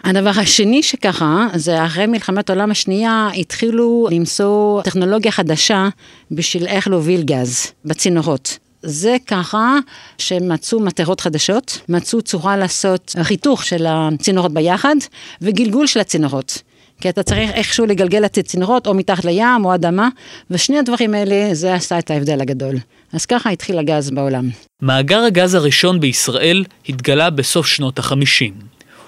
הדבר 0.05 0.31
השני 0.37 0.83
שקרה, 0.83 1.49
זה 1.55 1.85
אחרי 1.85 2.07
מלחמת 2.07 2.51
העולם 2.51 2.71
השנייה, 2.71 3.29
התחילו 3.37 4.09
למצוא 4.11 4.83
טכנולוגיה 4.83 5.33
חדשה 5.33 5.89
בשביל 6.31 6.67
איך 6.67 6.89
להוביל 6.89 7.23
גז 7.23 7.73
בצינורות. 7.85 8.59
זה 8.83 9.17
ככה 9.27 9.79
שמצאו 10.19 10.81
מטרות 10.81 11.21
חדשות, 11.21 11.79
מצאו 11.89 12.23
צורה 12.23 12.57
לעשות 12.57 13.15
חיתוך 13.23 13.65
של 13.65 13.87
הצינורות 13.89 14.53
ביחד 14.53 14.97
וגלגול 15.43 15.87
של 15.87 16.01
הצינורות. 16.01 16.63
כי 17.01 17.09
אתה 17.09 17.23
צריך 17.23 17.51
איכשהו 17.51 17.87
לגלגל 17.87 18.25
את 18.25 18.39
הצינורות 18.39 18.87
או 18.87 18.95
מתחת 18.95 19.25
לים 19.25 19.65
או 19.65 19.75
אדמה, 19.75 20.09
ושני 20.51 20.79
הדברים 20.79 21.15
האלה, 21.15 21.55
זה 21.55 21.75
עשה 21.75 21.99
את 21.99 22.11
ההבדל 22.11 22.41
הגדול. 22.41 22.75
אז 23.13 23.27
ככה 23.27 23.51
התחיל 23.51 23.79
הגז 23.79 24.11
בעולם. 24.11 24.49
מאגר 24.83 25.19
הגז 25.21 25.55
הראשון 25.55 26.01
בישראל 26.01 26.65
התגלה 26.89 27.31
בסוף 27.31 27.67
שנות 27.67 27.99
החמישים. 27.99 28.55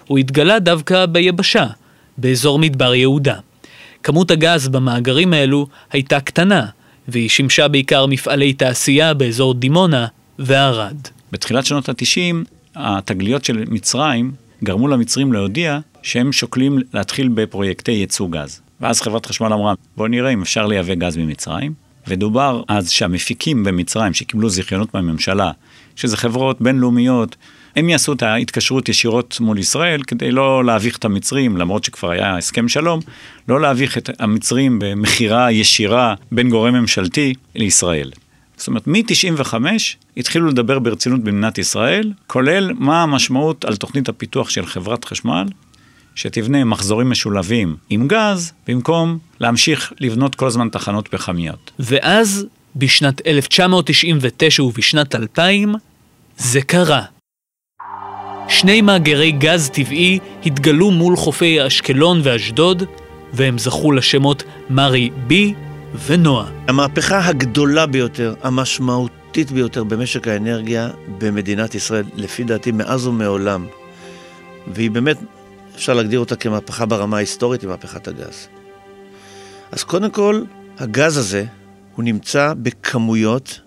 הוא 0.07 0.19
התגלה 0.19 0.59
דווקא 0.59 1.07
ביבשה, 1.07 1.67
באזור 2.19 2.59
מדבר 2.59 2.95
יהודה. 2.95 3.35
כמות 4.03 4.31
הגז 4.31 4.69
במאגרים 4.69 5.33
האלו 5.33 5.67
הייתה 5.93 6.21
קטנה, 6.21 6.67
והיא 7.09 7.29
שימשה 7.29 7.69
בעיקר 7.69 8.07
מפעלי 8.07 8.53
תעשייה 8.53 9.15
באזור 9.15 9.55
דימונה 9.55 10.07
וערד. 10.39 10.97
בתחילת 11.33 11.67
שנות 11.67 11.89
ה-90, 11.89 12.35
התגליות 12.77 13.45
של 13.45 13.65
מצרים 13.69 14.33
גרמו 14.65 14.89
למצרים 14.89 15.33
להודיע 15.33 15.79
שהם 16.09 16.33
שוקלים 16.33 16.79
להתחיל 16.95 17.29
בפרויקטי 17.29 17.93
ייצוא 17.93 18.29
גז. 18.31 18.61
ואז 18.81 19.01
חברת 19.01 19.27
חשמל 19.27 19.53
אמרה, 19.53 19.75
בואו 19.97 20.09
נראה 20.09 20.31
אם 20.31 20.43
אפשר 20.43 20.67
לייבא 20.67 20.95
גז 20.95 21.17
ממצרים. 21.17 21.73
ודובר 22.07 22.63
אז 22.69 22.91
שהמפיקים 22.91 23.65
במצרים 23.65 24.15
שקיבלו 24.15 24.49
זיכיונות 24.49 24.95
מהממשלה, 24.95 25.51
שזה 25.97 26.17
חברות 26.17 26.61
בינלאומיות, 26.61 27.37
הם 27.77 27.89
יעשו 27.89 28.13
את 28.13 28.23
ההתקשרות 28.23 28.89
ישירות 28.89 29.41
מול 29.41 29.59
ישראל 29.59 30.03
כדי 30.03 30.31
לא 30.31 30.65
להביך 30.65 30.99
את 30.99 31.05
המצרים, 31.05 31.57
למרות 31.57 31.85
שכבר 31.85 32.11
היה 32.11 32.37
הסכם 32.37 32.69
שלום, 32.69 33.01
לא 33.49 33.61
להביך 33.61 33.99
את 33.99 34.11
המצרים 34.19 34.79
במכירה 34.79 35.53
ישירה 35.53 36.15
בין 36.33 36.51
גורם 36.51 36.75
ממשלתי 36.75 37.35
לישראל. 37.55 38.11
זאת 38.57 38.69
אומרת, 38.69 38.87
מ-95 38.87 39.55
התחילו 40.17 40.47
לדבר 40.47 40.79
ברצינות 40.79 41.21
במדינת 41.21 41.59
ישראל, 41.59 42.13
כולל 42.27 42.73
מה 42.79 43.03
המשמעות 43.03 43.65
על 43.65 43.77
תוכנית 43.77 44.09
הפיתוח 44.09 44.51
של 44.51 44.67
חברת 44.67 45.05
חשמל, 45.05 45.45
שתבנה 46.19 46.65
מחזורים 46.65 47.11
משולבים 47.11 47.77
עם 47.91 48.09
גז, 48.09 48.53
במקום 48.69 49.19
להמשיך 49.41 49.93
לבנות 50.01 50.35
כל 50.35 50.47
הזמן 50.47 50.69
תחנות 50.69 51.09
פחמיות. 51.09 51.71
ואז, 51.79 52.47
בשנת 52.77 53.27
1999 53.27 54.63
ובשנת 54.63 55.15
2000, 55.15 55.75
זה 56.37 56.63
קרה. 56.63 57.03
שני 58.49 58.81
מאגרי 58.81 59.33
גז 59.33 59.71
טבעי 59.71 60.19
התגלו 60.47 60.91
מול 60.91 61.17
חופי 61.17 61.67
אשקלון 61.67 62.21
ואשדוד, 62.25 62.83
והם 63.33 63.59
זכו 63.59 63.93
לשמות 63.93 64.43
מרי 64.71 65.11
בי 65.27 65.55
ונועה. 66.07 66.51
המהפכה 66.69 67.27
הגדולה 67.27 67.87
ביותר, 67.87 68.35
המשמעותית 68.43 69.51
ביותר 69.51 69.85
במשק 69.85 70.29
האנרגיה 70.29 70.89
במדינת 71.19 71.75
ישראל, 71.75 72.05
לפי 72.15 72.45
דעתי 72.45 72.73
מאז 72.73 73.07
ומעולם, 73.07 73.67
והיא 74.75 74.91
באמת, 74.91 75.17
אפשר 75.79 75.95
להגדיר 75.95 76.21
אותה 76.21 76.37
כמהפכה 76.37 76.87
ברמה 76.87 77.17
ההיסטורית, 77.17 77.63
היא 77.63 77.71
מהפכת 77.71 78.09
הגז. 78.09 78.49
אז 79.73 79.85
קודם 79.85 80.11
כל, 80.11 80.43
הגז 80.79 81.17
הזה, 81.17 81.45
הוא 81.95 82.05
נמצא 82.05 82.53
בכמויות 82.63 83.61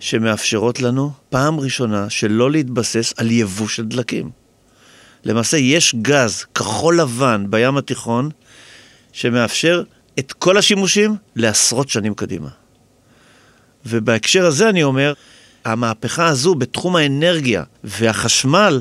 שמאפשרות 0.00 0.80
לנו 0.80 1.10
פעם 1.30 1.60
ראשונה 1.60 2.10
שלא 2.10 2.50
להתבסס 2.50 3.14
על 3.16 3.30
יבוא 3.30 3.68
של 3.68 3.84
דלקים. 3.84 4.30
למעשה 5.24 5.56
יש 5.56 5.94
גז 6.02 6.44
כחול 6.54 7.00
לבן 7.00 7.46
בים 7.50 7.76
התיכון 7.76 8.30
שמאפשר 9.12 9.82
את 10.18 10.32
כל 10.32 10.56
השימושים 10.56 11.16
לעשרות 11.36 11.88
שנים 11.88 12.14
קדימה. 12.14 12.48
ובהקשר 13.86 14.46
הזה 14.46 14.68
אני 14.68 14.82
אומר, 14.82 15.12
המהפכה 15.64 16.26
הזו 16.26 16.54
בתחום 16.54 16.96
האנרגיה 16.96 17.64
והחשמל 17.84 18.80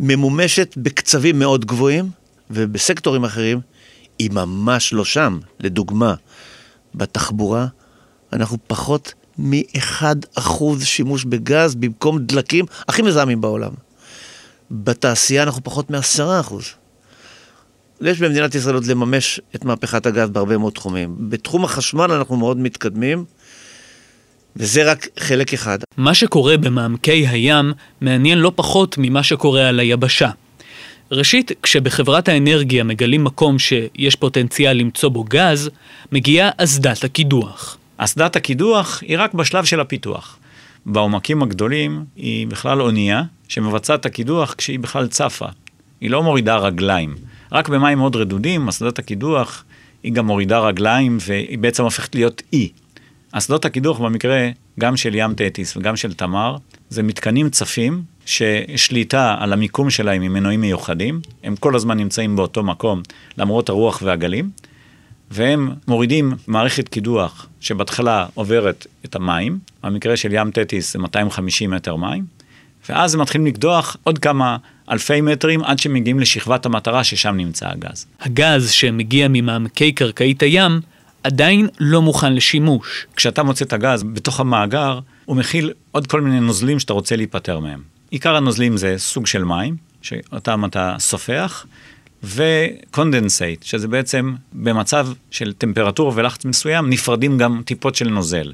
ממומשת 0.00 0.74
בקצבים 0.76 1.38
מאוד 1.38 1.64
גבוהים, 1.64 2.10
ובסקטורים 2.50 3.24
אחרים 3.24 3.60
היא 4.18 4.30
ממש 4.30 4.92
לא 4.92 5.04
שם. 5.04 5.38
לדוגמה, 5.60 6.14
בתחבורה 6.94 7.66
אנחנו 8.32 8.58
פחות 8.66 9.14
מ-1% 9.38 10.40
שימוש 10.84 11.24
בגז 11.24 11.74
במקום 11.74 12.18
דלקים 12.18 12.64
הכי 12.88 13.02
מזהמים 13.02 13.40
בעולם. 13.40 13.72
בתעשייה 14.70 15.42
אנחנו 15.42 15.64
פחות 15.64 15.90
מ-10%. 15.90 16.54
יש 18.00 18.20
במדינת 18.20 18.54
ישראל 18.54 18.74
עוד 18.74 18.86
לממש 18.86 19.40
את 19.54 19.64
מהפכת 19.64 20.06
הגז 20.06 20.30
בהרבה 20.30 20.58
מאוד 20.58 20.72
תחומים. 20.72 21.16
בתחום 21.18 21.64
החשמל 21.64 22.12
אנחנו 22.12 22.36
מאוד 22.36 22.56
מתקדמים, 22.56 23.24
וזה 24.58 24.90
רק 24.90 25.06
חלק 25.18 25.54
אחד. 25.54 25.78
מה 25.96 26.14
שקורה 26.14 26.56
במעמקי 26.56 27.26
הים 27.26 27.72
מעניין 28.00 28.38
לא 28.38 28.52
פחות 28.54 28.94
ממה 28.98 29.22
שקורה 29.22 29.68
על 29.68 29.80
היבשה. 29.80 30.30
ראשית, 31.12 31.52
כשבחברת 31.62 32.28
האנרגיה 32.28 32.84
מגלים 32.84 33.24
מקום 33.24 33.58
שיש 33.58 34.16
פוטנציאל 34.16 34.76
למצוא 34.76 35.08
בו 35.08 35.24
גז, 35.24 35.70
מגיעה 36.12 36.50
אסדת 36.56 37.04
הקידוח. 37.04 37.76
אסדת 37.96 38.36
הקידוח 38.36 39.02
היא 39.02 39.18
רק 39.18 39.34
בשלב 39.34 39.64
של 39.64 39.80
הפיתוח. 39.80 40.38
בעומקים 40.86 41.42
הגדולים 41.42 42.04
היא 42.16 42.46
בכלל 42.46 42.82
אונייה 42.82 43.22
שמבצעת 43.48 44.00
את 44.00 44.06
הקידוח 44.06 44.54
כשהיא 44.58 44.78
בכלל 44.78 45.06
צפה. 45.06 45.46
היא 46.00 46.10
לא 46.10 46.22
מורידה 46.22 46.56
רגליים. 46.56 47.14
רק 47.52 47.68
במים 47.68 47.98
מאוד 47.98 48.16
רדודים, 48.16 48.68
אסדת 48.68 48.98
הקידוח 48.98 49.64
היא 50.02 50.12
גם 50.12 50.26
מורידה 50.26 50.58
רגליים 50.58 51.18
והיא 51.20 51.58
בעצם 51.58 51.84
הופכת 51.84 52.14
להיות 52.14 52.42
אי. 52.52 52.68
אסדות 53.32 53.64
הקידוח 53.64 53.98
במקרה 53.98 54.48
גם 54.80 54.96
של 54.96 55.14
ים 55.14 55.34
תטיס 55.34 55.76
וגם 55.76 55.96
של 55.96 56.14
תמר, 56.14 56.56
זה 56.90 57.02
מתקנים 57.02 57.50
צפים 57.50 58.02
ששליטה 58.26 59.36
על 59.38 59.52
המיקום 59.52 59.90
שלהם 59.90 60.22
עם 60.22 60.32
מנועים 60.32 60.60
מיוחדים, 60.60 61.20
הם 61.44 61.56
כל 61.56 61.76
הזמן 61.76 61.98
נמצאים 61.98 62.36
באותו 62.36 62.62
מקום 62.62 63.02
למרות 63.38 63.68
הרוח 63.68 64.02
והגלים, 64.04 64.50
והם 65.30 65.70
מורידים 65.88 66.32
מערכת 66.46 66.88
קידוח 66.88 67.46
שבהתחלה 67.60 68.26
עוברת 68.34 68.86
את 69.04 69.16
המים, 69.16 69.58
במקרה 69.82 70.16
של 70.16 70.32
ים 70.32 70.50
תטיס 70.50 70.92
זה 70.92 70.98
250 70.98 71.70
מטר 71.70 71.96
מים, 71.96 72.24
ואז 72.88 73.14
הם 73.14 73.20
מתחילים 73.20 73.46
לקדוח 73.46 73.96
עוד 74.02 74.18
כמה 74.18 74.56
אלפי 74.90 75.20
מטרים 75.20 75.64
עד 75.64 75.78
שמגיעים 75.78 76.20
לשכבת 76.20 76.66
המטרה 76.66 77.04
ששם 77.04 77.36
נמצא 77.36 77.68
הגז. 77.68 78.06
הגז 78.20 78.70
שמגיע 78.70 79.28
ממעמקי 79.28 79.92
קרקעית 79.92 80.42
הים 80.42 80.80
עדיין 81.22 81.68
לא 81.80 82.02
מוכן 82.02 82.34
לשימוש. 82.34 83.06
כשאתה 83.16 83.42
מוצא 83.42 83.64
את 83.64 83.72
הגז 83.72 84.02
בתוך 84.02 84.40
המאגר, 84.40 84.98
הוא 85.24 85.36
מכיל 85.36 85.72
עוד 85.92 86.06
כל 86.06 86.20
מיני 86.20 86.40
נוזלים 86.40 86.78
שאתה 86.78 86.92
רוצה 86.92 87.16
להיפטר 87.16 87.58
מהם. 87.58 87.82
עיקר 88.10 88.36
הנוזלים 88.36 88.76
זה 88.76 88.94
סוג 88.98 89.26
של 89.26 89.44
מים, 89.44 89.76
שאותם 90.02 90.64
אתה 90.64 90.96
סופח, 90.98 91.66
ו 92.24 92.36
condensate, 92.36 93.62
שזה 93.62 93.88
בעצם 93.88 94.34
במצב 94.52 95.08
של 95.30 95.52
טמפרטורה 95.52 96.12
ולחץ 96.14 96.44
מסוים, 96.44 96.90
נפרדים 96.90 97.38
גם 97.38 97.62
טיפות 97.64 97.94
של 97.94 98.08
נוזל. 98.08 98.52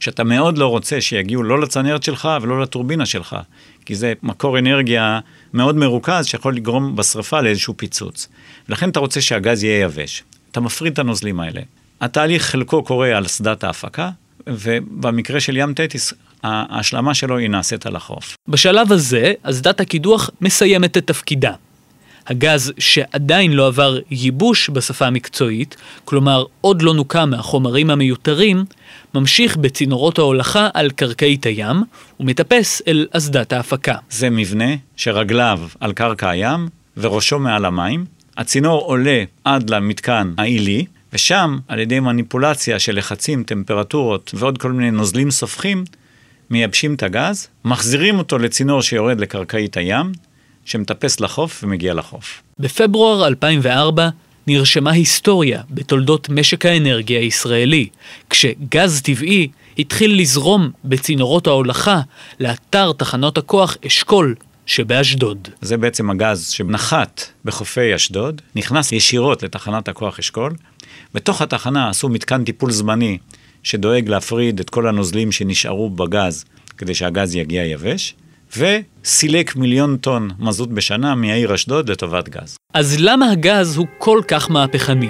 שאתה 0.00 0.24
מאוד 0.24 0.58
לא 0.58 0.66
רוצה 0.66 1.00
שיגיעו 1.00 1.42
לא 1.42 1.60
לצנרת 1.60 2.02
שלך 2.02 2.28
ולא 2.42 2.62
לטורבינה 2.62 3.06
שלך, 3.06 3.36
כי 3.84 3.94
זה 3.94 4.12
מקור 4.22 4.58
אנרגיה 4.58 5.20
מאוד 5.54 5.76
מרוכז 5.76 6.26
שיכול 6.26 6.56
לגרום 6.56 6.96
בשרפה 6.96 7.40
לאיזשהו 7.40 7.74
פיצוץ. 7.76 8.28
ולכן 8.68 8.90
אתה 8.90 9.00
רוצה 9.00 9.20
שהגז 9.20 9.64
יהיה 9.64 9.80
יבש. 9.82 10.24
אתה 10.50 10.60
מפריד 10.60 10.92
את 10.92 10.98
הנוזלים 10.98 11.40
האלה. 11.40 11.60
התהליך 12.00 12.42
חלקו 12.42 12.82
קורה 12.82 13.16
על 13.16 13.26
שדת 13.26 13.64
ההפקה, 13.64 14.10
ובמקרה 14.46 15.40
של 15.40 15.56
ים 15.56 15.74
תטיס, 15.74 16.12
ההשלמה 16.42 17.14
שלו 17.14 17.38
היא 17.38 17.50
נעשית 17.50 17.86
על 17.86 17.96
החוף. 17.96 18.36
בשלב 18.48 18.92
הזה, 18.92 19.32
אסדת 19.42 19.80
הקידוח 19.80 20.30
מסיימת 20.40 20.96
את 20.96 21.06
תפקידה. 21.06 21.52
הגז 22.26 22.72
שעדיין 22.78 23.52
לא 23.52 23.66
עבר 23.66 23.98
ייבוש 24.10 24.70
בשפה 24.70 25.06
המקצועית, 25.06 25.76
כלומר 26.04 26.44
עוד 26.60 26.82
לא 26.82 26.94
נוקע 26.94 27.24
מהחומרים 27.24 27.90
המיותרים, 27.90 28.64
ממשיך 29.14 29.56
בצינורות 29.56 30.18
ההולכה 30.18 30.68
על 30.74 30.90
קרקעית 30.90 31.46
הים 31.46 31.82
ומטפס 32.20 32.82
אל 32.88 33.06
אסדת 33.10 33.52
ההפקה. 33.52 33.94
זה 34.10 34.30
מבנה 34.30 34.74
שרגליו 34.96 35.60
על 35.80 35.92
קרקע 35.92 36.30
הים 36.30 36.68
וראשו 36.96 37.38
מעל 37.38 37.64
המים. 37.64 38.04
הצינור 38.36 38.80
עולה 38.80 39.24
עד 39.44 39.70
למתקן 39.70 40.32
העילי, 40.38 40.84
ושם, 41.16 41.58
על 41.68 41.78
ידי 41.78 42.00
מניפולציה 42.00 42.78
של 42.78 42.98
לחצים, 42.98 43.42
טמפרטורות 43.42 44.30
ועוד 44.34 44.58
כל 44.58 44.72
מיני 44.72 44.90
נוזלים 44.90 45.30
סופחים, 45.30 45.84
מייבשים 46.50 46.94
את 46.94 47.02
הגז, 47.02 47.48
מחזירים 47.64 48.18
אותו 48.18 48.38
לצינור 48.38 48.82
שיורד 48.82 49.20
לקרקעית 49.20 49.76
הים, 49.76 50.12
שמטפס 50.64 51.20
לחוף 51.20 51.64
ומגיע 51.64 51.94
לחוף. 51.94 52.42
בפברואר 52.58 53.26
2004 53.26 54.08
נרשמה 54.46 54.90
היסטוריה 54.90 55.62
בתולדות 55.70 56.28
משק 56.28 56.66
האנרגיה 56.66 57.20
הישראלי, 57.20 57.88
כשגז 58.30 59.02
טבעי 59.02 59.48
התחיל 59.78 60.20
לזרום 60.20 60.70
בצינורות 60.84 61.46
ההולכה 61.46 62.00
לאתר 62.40 62.92
תחנות 62.92 63.38
הכוח 63.38 63.76
אשכול 63.86 64.34
שבאשדוד. 64.66 65.48
זה 65.60 65.76
בעצם 65.76 66.10
הגז 66.10 66.48
שנחת 66.48 67.24
בחופי 67.44 67.94
אשדוד, 67.94 68.42
נכנס 68.56 68.92
ישירות 68.92 69.42
לתחנת 69.42 69.88
הכוח 69.88 70.18
אשכול. 70.18 70.52
בתוך 71.16 71.42
התחנה 71.42 71.88
עשו 71.88 72.08
מתקן 72.08 72.44
טיפול 72.44 72.70
זמני 72.70 73.18
שדואג 73.62 74.08
להפריד 74.08 74.60
את 74.60 74.70
כל 74.70 74.88
הנוזלים 74.88 75.32
שנשארו 75.32 75.90
בגז 75.90 76.44
כדי 76.78 76.94
שהגז 76.94 77.34
יגיע 77.34 77.64
יבש. 77.64 78.14
וסילק 78.56 79.56
מיליון 79.56 79.96
טון 79.96 80.30
מזוט 80.38 80.68
בשנה 80.68 81.14
מהעיר 81.14 81.54
אשדוד 81.54 81.90
לטובת 81.90 82.28
גז. 82.28 82.56
אז 82.74 82.96
למה 83.00 83.30
הגז 83.30 83.76
הוא 83.76 83.86
כל 83.98 84.20
כך 84.28 84.50
מהפכני? 84.50 85.08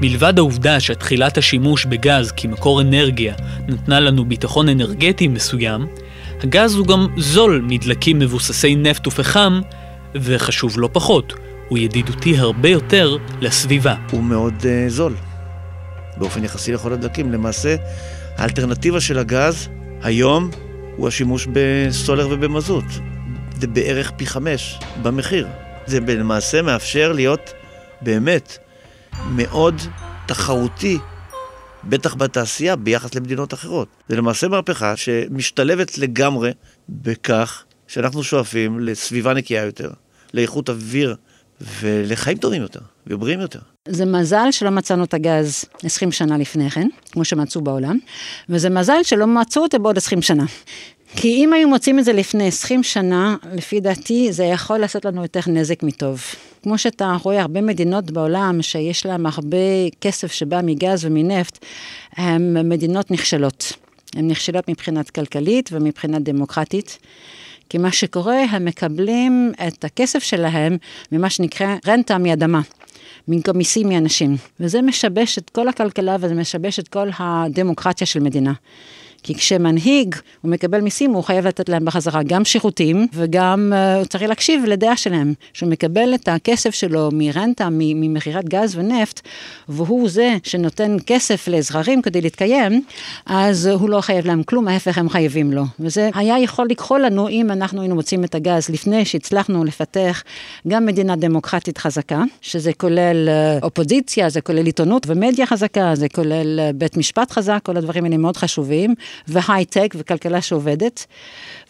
מלבד 0.00 0.38
העובדה 0.38 0.80
שתחילת 0.80 1.38
השימוש 1.38 1.84
בגז 1.84 2.32
כמקור 2.36 2.80
אנרגיה 2.80 3.34
נתנה 3.68 4.00
לנו 4.00 4.24
ביטחון 4.24 4.68
אנרגטי 4.68 5.28
מסוים, 5.28 5.86
הגז 6.42 6.74
הוא 6.74 6.86
גם 6.86 7.06
זול 7.16 7.64
מדלקים 7.68 8.18
מבוססי 8.18 8.76
נפט 8.76 9.06
ופחם, 9.06 9.60
וחשוב 10.14 10.80
לא 10.80 10.88
פחות, 10.92 11.32
הוא 11.72 11.78
ידידותי 11.78 12.36
הרבה 12.38 12.68
יותר 12.68 13.16
לסביבה. 13.40 13.94
הוא 14.10 14.22
מאוד 14.22 14.54
uh, 14.60 14.64
זול, 14.88 15.14
באופן 16.16 16.44
יחסי 16.44 16.72
לכל 16.72 16.92
הדלקים. 16.92 17.32
למעשה, 17.32 17.76
האלטרנטיבה 18.36 19.00
של 19.00 19.18
הגז 19.18 19.68
היום 20.02 20.50
הוא 20.96 21.08
השימוש 21.08 21.48
בסולר 21.52 22.28
ובמזוט. 22.30 22.84
זה 23.60 23.66
בערך 23.66 24.12
פי 24.16 24.26
חמש 24.26 24.78
במחיר. 25.02 25.48
זה 25.86 26.00
למעשה 26.00 26.62
מאפשר 26.62 27.12
להיות 27.12 27.52
באמת 28.00 28.58
מאוד 29.30 29.80
תחרותי, 30.26 30.98
בטח 31.84 32.14
בתעשייה, 32.14 32.76
ביחס 32.76 33.14
למדינות 33.14 33.54
אחרות. 33.54 33.88
זה 34.08 34.16
למעשה 34.16 34.48
מהפכה 34.48 34.96
שמשתלבת 34.96 35.98
לגמרי 35.98 36.50
בכך 36.88 37.64
שאנחנו 37.88 38.22
שואפים 38.22 38.80
לסביבה 38.80 39.34
נקייה 39.34 39.64
יותר, 39.64 39.90
לאיכות 40.34 40.70
אוויר 40.70 41.16
ולחיים 41.80 42.38
טובים 42.38 42.62
יותר 42.62 42.80
ובריאים 43.06 43.40
יותר. 43.40 43.58
זה 43.88 44.04
מזל 44.04 44.48
שלא 44.50 44.70
מצאנו 44.70 45.04
את 45.04 45.14
הגז 45.14 45.64
20 45.84 46.12
שנה 46.12 46.38
לפני 46.38 46.70
כן, 46.70 46.88
כמו 47.12 47.24
שמצאו 47.24 47.60
בעולם, 47.60 47.98
וזה 48.48 48.70
מזל 48.70 49.02
שלא 49.02 49.26
מצאו 49.26 49.62
אותו 49.62 49.78
בעוד 49.78 49.96
20 49.96 50.22
שנה. 50.22 50.44
כי 51.16 51.28
אם 51.28 51.52
היו 51.52 51.68
מוצאים 51.68 51.98
את 51.98 52.04
זה 52.04 52.12
לפני 52.12 52.48
20 52.48 52.82
שנה, 52.82 53.36
לפי 53.54 53.80
דעתי 53.80 54.32
זה 54.32 54.44
יכול 54.44 54.78
לעשות 54.78 55.04
לנו 55.04 55.22
יותר 55.22 55.40
נזק 55.46 55.82
מטוב. 55.82 56.22
כמו 56.62 56.78
שאתה 56.78 57.16
רואה 57.22 57.40
הרבה 57.40 57.60
מדינות 57.60 58.10
בעולם 58.10 58.62
שיש 58.62 59.06
להן 59.06 59.26
הרבה 59.26 59.56
כסף 60.00 60.32
שבא 60.32 60.60
מגז 60.64 61.04
ומנפט, 61.04 61.64
הן 62.16 62.68
מדינות 62.68 63.10
נכשלות. 63.10 63.72
הן 64.16 64.28
נכשלות 64.28 64.68
מבחינת 64.68 65.10
כלכלית 65.10 65.70
ומבחינת 65.72 66.22
דמוקרטית. 66.22 66.98
כי 67.72 67.78
מה 67.78 67.92
שקורה, 67.92 68.44
הם 68.50 68.64
מקבלים 68.64 69.52
את 69.66 69.84
הכסף 69.84 70.22
שלהם 70.22 70.76
ממה 71.12 71.30
שנקרא 71.30 71.76
רנטה 71.86 72.18
מאדמה. 72.18 72.60
במקום 73.28 73.56
מיסים 73.56 73.88
מאנשים. 73.88 74.36
וזה 74.60 74.82
משבש 74.82 75.38
את 75.38 75.50
כל 75.50 75.68
הכלכלה 75.68 76.16
וזה 76.20 76.34
משבש 76.34 76.78
את 76.78 76.88
כל 76.88 77.08
הדמוקרטיה 77.18 78.06
של 78.06 78.20
מדינה. 78.20 78.52
כי 79.22 79.34
כשמנהיג, 79.34 80.14
הוא 80.40 80.50
מקבל 80.50 80.80
מיסים, 80.80 81.10
הוא 81.12 81.24
חייב 81.24 81.46
לתת 81.46 81.68
להם 81.68 81.84
בחזרה 81.84 82.22
גם 82.22 82.44
שירותים, 82.44 83.06
וגם 83.14 83.72
uh, 83.72 83.98
הוא 83.98 84.04
צריך 84.04 84.22
להקשיב 84.22 84.64
לדעה 84.64 84.96
שלהם. 84.96 85.34
שהוא 85.52 85.70
מקבל 85.70 86.14
את 86.14 86.28
הכסף 86.28 86.74
שלו 86.74 87.08
מרנטה, 87.12 87.68
ממכירת 87.70 88.48
גז 88.48 88.76
ונפט, 88.76 89.20
והוא 89.68 90.08
זה 90.08 90.36
שנותן 90.42 90.96
כסף 91.06 91.48
לאזרחים 91.48 92.02
כדי 92.02 92.20
להתקיים, 92.20 92.82
אז 93.26 93.66
הוא 93.66 93.90
לא 93.90 94.00
חייב 94.00 94.26
להם 94.26 94.42
כלום, 94.42 94.68
ההפך 94.68 94.98
הם 94.98 95.08
חייבים 95.08 95.52
לו. 95.52 95.64
וזה 95.80 96.10
היה 96.14 96.38
יכול 96.38 96.66
לקרות 96.70 97.00
לנו 97.00 97.28
אם 97.28 97.50
אנחנו 97.50 97.80
היינו 97.80 97.94
מוצאים 97.94 98.24
את 98.24 98.34
הגז 98.34 98.68
לפני 98.68 99.04
שהצלחנו 99.04 99.64
לפתח 99.64 100.22
גם 100.68 100.86
מדינה 100.86 101.16
דמוקרטית 101.16 101.78
חזקה, 101.78 102.22
שזה 102.40 102.72
כולל 102.72 103.28
uh, 103.28 103.64
אופוזיציה, 103.64 104.28
זה 104.28 104.40
כולל 104.40 104.66
עיתונות 104.66 105.06
ומדיה 105.06 105.46
חזקה, 105.46 105.90
זה 105.94 106.08
כולל 106.08 106.60
uh, 106.60 106.72
בית 106.72 106.96
משפט 106.96 107.30
חזק, 107.30 107.60
כל 107.62 107.76
הדברים 107.76 108.04
האלה 108.04 108.16
מאוד 108.16 108.36
חשובים. 108.36 108.94
והייטק 109.28 109.94
וכלכלה 109.98 110.40
שעובדת. 110.40 111.06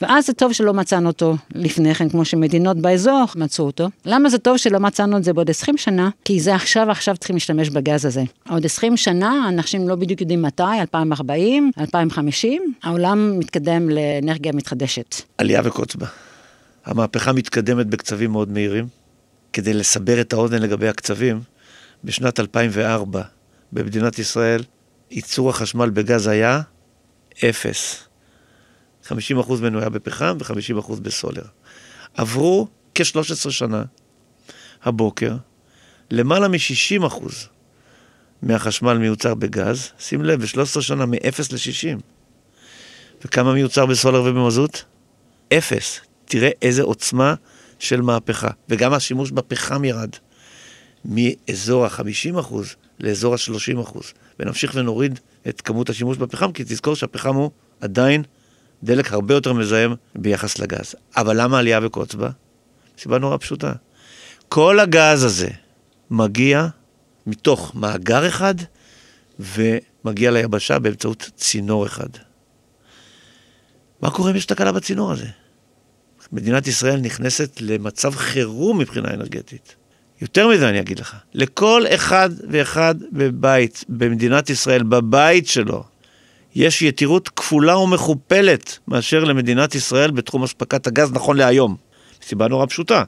ואז 0.01 0.27
זה 0.27 0.33
טוב 0.33 0.53
שלא 0.53 0.75
מצאנו 0.75 1.09
אותו 1.09 1.37
לפני 1.55 1.95
כן, 1.95 2.09
כמו 2.09 2.25
שמדינות 2.25 2.77
באזור 2.77 3.25
מצאו 3.37 3.67
אותו. 3.67 3.89
למה 4.07 4.29
זה 4.29 4.39
טוב 4.39 4.57
שלא 4.57 4.81
מצאנו 4.81 5.17
את 5.17 5.25
זה 5.25 5.33
בעוד 5.33 5.51
20 5.51 5.77
שנה? 5.77 6.11
כי 6.25 6.41
זה 6.41 6.55
עכשיו, 6.55 6.91
עכשיו 6.91 7.17
צריכים 7.17 7.37
להשתמש 7.37 7.71
בגז 7.71 8.07
הזה. 8.07 8.23
עוד 8.49 8.65
20 8.65 8.97
שנה, 8.97 9.49
אנשים 9.49 9.89
לא 9.89 9.95
בדיוק 9.95 10.21
יודעים 10.21 10.43
מתי, 10.43 10.63
2040, 10.81 11.71
2050, 11.79 12.63
העולם 12.83 13.39
מתקדם 13.39 13.89
לאנרגיה 13.91 14.53
מתחדשת. 14.53 15.23
עלייה 15.39 15.61
וקוץ 15.65 15.95
בה. 15.95 16.07
המהפכה 16.85 17.33
מתקדמת 17.33 17.87
בקצבים 17.87 18.31
מאוד 18.31 18.53
מהירים. 18.53 18.87
כדי 19.53 19.75
לסבר 19.75 20.21
את 20.21 20.33
האוזן 20.33 20.63
לגבי 20.63 20.89
הקצבים, 20.89 21.41
בשנת 22.05 22.41
2004 22.41 23.23
במדינת 23.73 24.19
ישראל 24.19 24.63
ייצור 25.11 25.51
החשמל 25.51 25.91
בגז 25.91 26.27
היה 26.27 26.61
אפס. 27.45 28.09
50% 29.09 29.13
ממנו 29.61 29.79
היה 29.79 29.89
בפחם 29.89 30.37
ו-50% 30.41 31.01
בסולר. 31.01 31.45
עברו 32.15 32.69
כ-13 32.95 33.51
שנה, 33.51 33.83
הבוקר, 34.83 35.37
למעלה 36.11 36.49
מ-60% 36.49 37.23
מהחשמל 38.43 38.99
מיוצר 38.99 39.35
בגז, 39.35 39.91
שים 39.99 40.25
לב, 40.25 40.41
ב-13 40.41 40.81
שנה 40.81 41.07
מ-0 41.07 41.43
ל-60. 41.53 42.01
וכמה 43.25 43.53
מיוצר 43.53 43.87
בסולר 43.87 44.23
ובמזוט? 44.23 44.79
אפס. 45.53 46.01
תראה 46.25 46.51
איזה 46.63 46.83
עוצמה 46.83 47.35
של 47.79 48.01
מהפכה. 48.01 48.51
וגם 48.69 48.93
השימוש 48.93 49.31
בפחם 49.31 49.85
ירד 49.85 50.11
מאזור 51.05 51.87
ה-50% 51.87 52.55
לאזור 53.01 53.35
ה-30%. 53.35 53.99
ונמשיך 54.39 54.73
ונוריד 54.75 55.21
את 55.49 55.61
כמות 55.61 55.91
השימוש 55.91 56.19
בפחם, 56.19 56.53
כי 56.53 56.65
תזכור 56.65 56.97
שהפחם 56.97 57.35
הוא 57.35 57.51
עדיין 57.81 58.23
דלק 58.83 59.13
הרבה 59.13 59.35
יותר 59.35 59.53
מזהם 59.53 59.95
ביחס 60.15 60.59
לגז. 60.59 60.95
אבל 61.17 61.43
למה 61.43 61.59
עלייה 61.59 61.81
וקוץ 61.83 62.15
בה? 62.15 62.31
סיבה 62.99 63.19
נורא 63.19 63.37
פשוטה. 63.37 63.73
כל 64.49 64.81
הגז 64.81 65.25
הזה 65.25 65.49
מגיע 66.11 66.67
מתוך 67.27 67.75
מאגר 67.75 68.29
אחד 68.29 68.55
ומגיע 69.39 70.31
ליבשה 70.31 70.79
באמצעות 70.79 71.31
צינור 71.37 71.87
אחד. 71.87 72.09
מה 74.03 74.11
קורה 74.11 74.31
אם 74.31 74.37
יש 74.37 74.47
תקלה 74.47 74.73
בצינור 74.73 75.13
הזה? 75.13 75.27
מדינת 76.33 76.67
ישראל 76.67 77.01
נכנסת 77.01 77.61
למצב 77.61 78.15
חירום 78.15 78.79
מבחינה 78.79 79.15
אנרגטית. 79.15 79.75
יותר 80.23 80.49
מזה 80.49 80.69
אני 80.69 80.81
אגיד 80.81 80.99
לך, 80.99 81.17
לכל 81.35 81.85
אחד 81.89 82.31
ואחד 82.51 82.95
בבית 83.13 83.85
במדינת 83.89 84.51
ישראל, 84.51 84.83
בבית 84.83 85.49
שלו, 85.49 85.85
יש 86.55 86.83
יתירות 86.83 87.29
כפולה 87.29 87.79
ומכופלת 87.79 88.79
מאשר 88.89 89.25
למדינת 89.25 89.75
ישראל 89.75 90.11
בתחום 90.11 90.43
אספקת 90.43 90.87
הגז 90.87 91.13
נכון 91.13 91.37
להיום. 91.37 91.77
סיבה 92.23 92.49
נורא 92.49 92.67
פשוטה, 92.67 93.05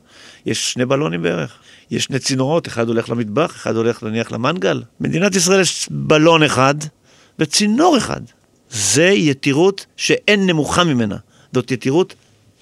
יש 0.46 0.72
שני 0.72 0.86
בלונים 0.86 1.22
בערך, 1.22 1.58
יש 1.90 2.04
שני 2.04 2.18
צינורות, 2.18 2.68
אחד 2.68 2.88
הולך 2.88 3.10
למטבח, 3.10 3.56
אחד 3.56 3.76
הולך 3.76 4.02
נניח 4.02 4.32
למנגל. 4.32 4.82
מדינת 5.00 5.34
ישראל 5.34 5.60
יש 5.60 5.88
בלון 5.90 6.42
אחד 6.42 6.74
וצינור 7.38 7.98
אחד. 7.98 8.20
זה 8.70 9.06
יתירות 9.06 9.86
שאין 9.96 10.46
נמוכה 10.46 10.84
ממנה, 10.84 11.16
זאת 11.54 11.70
יתירות 11.70 12.14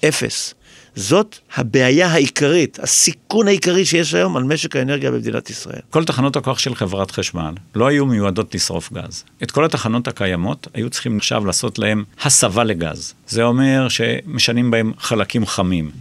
אפס. 0.05 0.53
זאת 0.95 1.37
הבעיה 1.55 2.07
העיקרית, 2.07 2.79
הסיכון 2.79 3.47
העיקרי 3.47 3.85
שיש 3.85 4.13
היום 4.13 4.37
על 4.37 4.43
משק 4.43 4.75
האנרגיה 4.75 5.11
במדינת 5.11 5.49
ישראל. 5.49 5.79
כל 5.89 6.05
תחנות 6.05 6.35
הכוח 6.35 6.59
של 6.59 6.75
חברת 6.75 7.11
חשמל 7.11 7.53
לא 7.75 7.87
היו 7.87 8.05
מיועדות 8.05 8.55
לשרוף 8.55 8.93
גז. 8.93 9.23
את 9.43 9.51
כל 9.51 9.65
התחנות 9.65 10.07
הקיימות 10.07 10.67
היו 10.73 10.89
צריכים 10.89 11.17
עכשיו 11.17 11.45
לעשות 11.45 11.79
להם 11.79 12.03
הסבה 12.21 12.63
לגז. 12.63 13.13
זה 13.27 13.43
אומר 13.43 13.87
שמשנים 13.89 14.71
בהם 14.71 14.91
חלקים 14.97 15.45
חמים. 15.45 15.91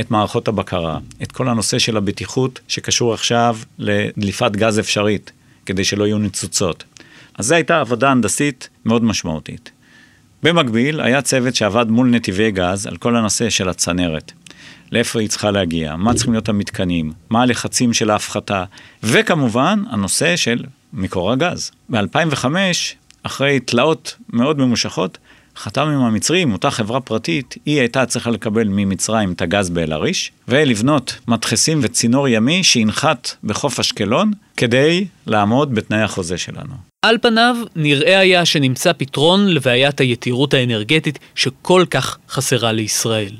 את 0.00 0.10
מערכות 0.10 0.48
הבקרה, 0.48 0.98
את 1.22 1.32
כל 1.32 1.48
הנושא 1.48 1.78
של 1.78 1.96
הבטיחות 1.96 2.60
שקשור 2.68 3.14
עכשיו 3.14 3.56
לדליפת 3.78 4.52
גז 4.52 4.78
אפשרית, 4.78 5.32
כדי 5.66 5.84
שלא 5.84 6.06
יהיו 6.06 6.18
ניצוצות. 6.18 6.84
אז 7.38 7.46
זו 7.46 7.54
הייתה 7.54 7.80
עבודה 7.80 8.10
הנדסית 8.10 8.68
מאוד 8.84 9.04
משמעותית. 9.04 9.70
במקביל, 10.42 11.00
היה 11.00 11.22
צוות 11.22 11.54
שעבד 11.54 11.90
מול 11.90 12.08
נתיבי 12.08 12.50
גז 12.50 12.86
על 12.86 12.96
כל 12.96 13.16
הנושא 13.16 13.50
של 13.50 13.68
הצנרת. 13.68 14.32
לאיפה 14.92 15.20
היא 15.20 15.28
צריכה 15.28 15.50
להגיע, 15.50 15.96
מה 15.96 16.14
צריכים 16.14 16.32
להיות 16.32 16.48
המתקנים, 16.48 17.12
מה 17.30 17.42
הלחצים 17.42 17.92
של 17.92 18.10
ההפחתה, 18.10 18.64
וכמובן, 19.02 19.82
הנושא 19.90 20.36
של 20.36 20.64
מקור 20.92 21.32
הגז. 21.32 21.70
ב-2005, 21.90 22.44
אחרי 23.22 23.60
תלאות 23.60 24.16
מאוד 24.32 24.58
ממושכות, 24.58 25.18
חתם 25.56 25.88
עם 25.88 26.00
המצרים, 26.00 26.52
אותה 26.52 26.70
חברה 26.70 27.00
פרטית, 27.00 27.54
היא 27.66 27.80
הייתה 27.80 28.06
צריכה 28.06 28.30
לקבל 28.30 28.68
ממצרים 28.68 29.32
את 29.32 29.42
הגז 29.42 29.70
באל-עריש, 29.70 30.32
ולבנות 30.48 31.18
מדחסים 31.28 31.78
וצינור 31.82 32.28
ימי 32.28 32.64
שינחת 32.64 33.30
בחוף 33.44 33.80
אשקלון, 33.80 34.30
כדי 34.56 35.06
לעמוד 35.26 35.74
בתנאי 35.74 36.02
החוזה 36.02 36.38
שלנו. 36.38 36.74
על 37.02 37.18
פניו, 37.22 37.56
נראה 37.76 38.18
היה 38.18 38.44
שנמצא 38.44 38.92
פתרון 38.92 39.48
לבעיית 39.48 40.00
היתירות 40.00 40.54
האנרגטית 40.54 41.18
שכל 41.34 41.84
כך 41.90 42.18
חסרה 42.28 42.72
לישראל. 42.72 43.32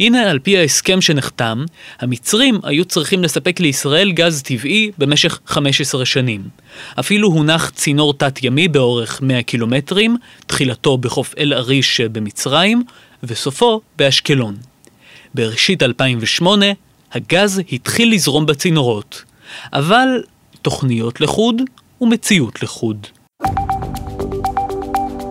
הנה, 0.00 0.30
על 0.30 0.38
פי 0.38 0.58
ההסכם 0.58 1.00
שנחתם, 1.00 1.64
המצרים 2.00 2.58
היו 2.62 2.84
צריכים 2.84 3.22
לספק 3.22 3.60
לישראל 3.60 4.12
גז 4.12 4.42
טבעי 4.42 4.90
במשך 4.98 5.40
15 5.46 6.06
שנים. 6.06 6.42
אפילו 7.00 7.28
הונח 7.28 7.70
צינור 7.70 8.14
תת-ימי 8.14 8.68
באורך 8.68 9.22
100 9.22 9.42
קילומטרים, 9.42 10.16
תחילתו 10.46 10.98
בחוף 10.98 11.34
אל-עריש 11.38 12.00
במצרים, 12.00 12.82
וסופו 13.22 13.80
באשקלון. 13.96 14.56
בראשית 15.34 15.82
2008, 15.82 16.66
הגז 17.12 17.60
התחיל 17.72 18.12
לזרום 18.12 18.46
בצינורות, 18.46 19.22
אבל 19.72 20.08
תוכניות 20.62 21.20
לחוד 21.20 21.62
ומציאות 22.00 22.62
לחוד. 22.62 23.06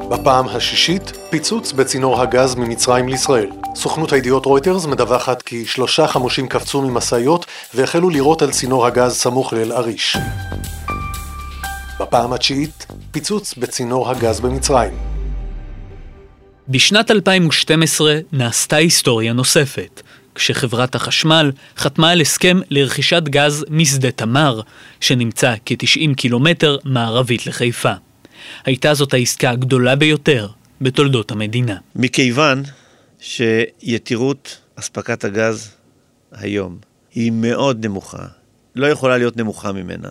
בפעם 0.09 0.47
השישית, 0.47 1.13
פיצוץ 1.29 1.71
בצינור 1.71 2.21
הגז 2.21 2.55
ממצרים 2.55 3.07
לישראל. 3.09 3.49
סוכנות 3.75 4.13
הידיעות 4.13 4.45
רויטרס 4.45 4.85
מדווחת 4.85 5.41
כי 5.41 5.65
שלושה 5.65 6.07
חמושים 6.07 6.47
קפצו 6.47 6.81
ממשאיות 6.81 7.45
והחלו 7.73 8.09
לירות 8.09 8.41
על 8.41 8.51
צינור 8.51 8.85
הגז 8.85 9.13
סמוך 9.13 9.53
לאל-עריש. 9.53 10.17
בפעם 11.99 12.33
התשיעית, 12.33 12.85
פיצוץ 13.11 13.55
בצינור 13.57 14.09
הגז 14.09 14.39
במצרים. 14.39 14.93
בשנת 16.69 17.11
2012 17.11 18.19
נעשתה 18.31 18.75
היסטוריה 18.75 19.33
נוספת, 19.33 20.01
כשחברת 20.35 20.95
החשמל 20.95 21.51
חתמה 21.77 22.11
על 22.11 22.21
הסכם 22.21 22.59
לרכישת 22.69 23.23
גז 23.23 23.65
משדה 23.69 24.11
תמר, 24.11 24.61
שנמצא 24.99 25.53
כ-90 25.65 26.15
קילומטר 26.15 26.77
מערבית 26.83 27.47
לחיפה. 27.47 27.93
הייתה 28.65 28.93
זאת 28.93 29.13
העסקה 29.13 29.49
הגדולה 29.49 29.95
ביותר 29.95 30.47
בתולדות 30.81 31.31
המדינה. 31.31 31.75
מכיוון 31.95 32.63
שיתירות 33.23 34.61
אספקת 34.75 35.23
הגז 35.23 35.75
היום 36.31 36.77
היא 37.11 37.31
מאוד 37.31 37.85
נמוכה, 37.85 38.25
לא 38.75 38.87
יכולה 38.87 39.17
להיות 39.17 39.37
נמוכה 39.37 39.71
ממנה, 39.71 40.09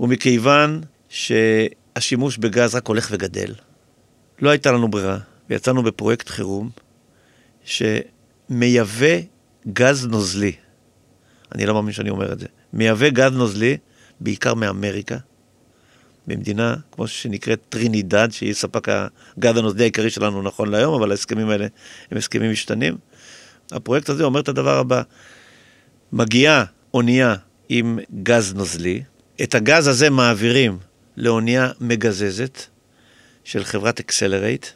ומכיוון 0.00 0.80
שהשימוש 1.08 2.38
בגז 2.38 2.74
רק 2.74 2.86
הולך 2.86 3.08
וגדל, 3.12 3.54
לא 4.40 4.50
הייתה 4.50 4.72
לנו 4.72 4.88
ברירה, 4.88 5.18
ויצאנו 5.50 5.82
בפרויקט 5.82 6.28
חירום 6.28 6.70
שמייבא 7.64 9.16
גז 9.72 10.06
נוזלי. 10.06 10.52
אני 11.54 11.66
לא 11.66 11.74
מאמין 11.74 11.92
שאני 11.92 12.10
אומר 12.10 12.32
את 12.32 12.38
זה. 12.38 12.46
מייבא 12.72 13.08
גז 13.08 13.32
נוזלי, 13.32 13.76
בעיקר 14.20 14.54
מאמריקה, 14.54 15.16
במדינה 16.28 16.76
כמו 16.92 17.06
שנקראת 17.06 17.60
טרינידד, 17.68 18.28
שהיא 18.30 18.54
ספק 18.54 18.88
הגז 18.88 19.56
הנוזלי 19.56 19.82
העיקרי 19.82 20.10
שלנו 20.10 20.42
נכון 20.42 20.70
להיום, 20.70 20.94
אבל 20.94 21.10
ההסכמים 21.10 21.48
האלה 21.48 21.66
הם 22.10 22.18
הסכמים 22.18 22.52
משתנים. 22.52 22.96
הפרויקט 23.72 24.08
הזה 24.08 24.24
אומר 24.24 24.40
את 24.40 24.48
הדבר 24.48 24.78
הבא, 24.78 25.02
מגיעה 26.12 26.64
אונייה 26.94 27.34
עם 27.68 27.98
גז 28.22 28.54
נוזלי, 28.54 29.02
את 29.42 29.54
הגז 29.54 29.86
הזה 29.86 30.10
מעבירים 30.10 30.78
לאונייה 31.16 31.70
מגזזת 31.80 32.66
של 33.44 33.64
חברת 33.64 34.00
Excelerate, 34.00 34.66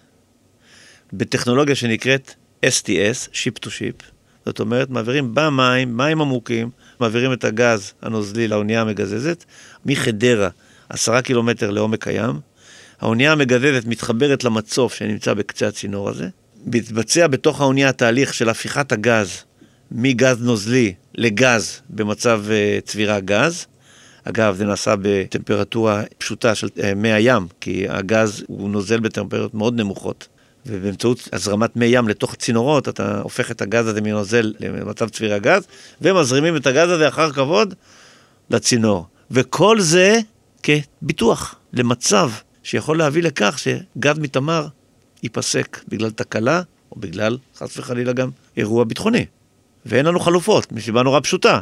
בטכנולוגיה 1.12 1.74
שנקראת 1.74 2.34
STS, 2.66 3.28
Ship 3.32 3.66
to 3.66 3.68
Ship, 3.68 4.02
זאת 4.46 4.60
אומרת, 4.60 4.90
מעבירים 4.90 5.34
במים, 5.34 5.96
מים 5.96 6.20
עמוקים, 6.20 6.70
מעבירים 7.00 7.32
את 7.32 7.44
הגז 7.44 7.92
הנוזלי 8.02 8.48
לאונייה 8.48 8.80
המגזזת, 8.80 9.44
מחדרה 9.86 10.48
עשרה 10.92 11.22
קילומטר 11.22 11.70
לעומק 11.70 12.09
הים. 12.09 12.40
האונייה 13.00 13.33
המגזזת 13.33 13.87
מתחברת 13.87 14.44
למצוף 14.44 14.94
שנמצא 14.94 15.35
בקצה 15.35 15.68
הצינור 15.68 16.09
הזה. 16.09 16.28
מתבצע 16.66 17.26
בתוך 17.26 17.61
האונייה 17.61 17.92
תהליך 17.92 18.35
של 18.35 18.48
הפיכת 18.48 18.92
הגז 18.92 19.44
מגז 19.92 20.37
נוזלי 20.40 20.94
לגז 21.14 21.81
במצב 21.90 22.42
uh, 22.48 22.87
צבירה 22.87 23.20
גז. 23.20 23.66
אגב, 24.24 24.57
זה 24.57 24.64
נעשה 24.64 24.94
בטמפרטורה 25.02 26.02
פשוטה 26.18 26.55
של 26.55 26.66
uh, 26.66 26.81
מי 26.96 27.12
הים, 27.12 27.46
כי 27.61 27.87
הגז 27.88 28.44
הוא 28.46 28.70
נוזל 28.70 29.00
בטמפרטורות 29.00 29.55
מאוד 29.55 29.81
נמוכות. 29.81 30.28
ובאמצעות 30.66 31.28
הזרמת 31.33 31.76
מי 31.76 31.87
ים 31.87 32.09
לתוך 32.09 32.35
צינורות, 32.35 32.88
אתה 32.88 33.20
הופך 33.20 33.50
את 33.50 33.62
הגז 33.62 33.87
הזה 33.87 34.00
מנוזל 34.00 34.52
למצב 34.61 35.09
צבירה 35.09 35.38
גז, 35.38 35.66
ומזרימים 36.00 36.57
את 36.57 36.66
הגז 36.66 36.90
הזה 36.90 37.09
אחר 37.09 37.33
כבוד 37.33 37.74
לצינור. 38.50 39.07
וכל 39.31 39.81
זה 39.81 40.20
כביטוח 40.62 41.55
למצב 41.72 42.31
שיכול 42.62 42.98
להביא 42.98 43.22
לכך 43.22 43.59
שגז 43.59 44.18
מתמר 44.18 44.66
ייפסק 45.22 45.81
בגלל 45.88 46.11
תקלה, 46.11 46.62
או 46.92 47.01
בגלל, 47.01 47.38
חס 47.57 47.79
וחלילה, 47.79 48.12
גם 48.12 48.31
אירוע 48.57 48.85
ביטחוני. 48.85 49.27
ואין 49.87 50.07
לנו 50.07 50.20
חלופות, 50.20 50.72
מסיבה 50.72 51.03
נורא 51.03 51.20
פשוטה, 51.20 51.61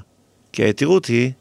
כי 0.53 0.63
היתירות 0.63 1.07
היא 1.07 1.33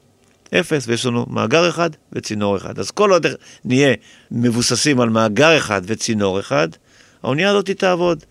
אפס, 0.60 0.88
ויש 0.88 1.06
לנו 1.06 1.26
מאגר 1.30 1.70
אחד 1.70 1.90
וצינור 2.14 2.58
אחד. 2.58 2.80
אז 2.80 2.92
כל 2.92 3.12
עוד 3.12 3.26
נהיה 3.66 3.94
מבוססים 4.32 5.02
על 5.02 5.10
מאגר 5.10 5.58
אחד 5.58 5.82
וצינור 5.86 6.40
אחד, 6.40 6.68
האונייה 7.24 7.50
הזאת 7.50 7.70
תעבוד. 7.70 8.24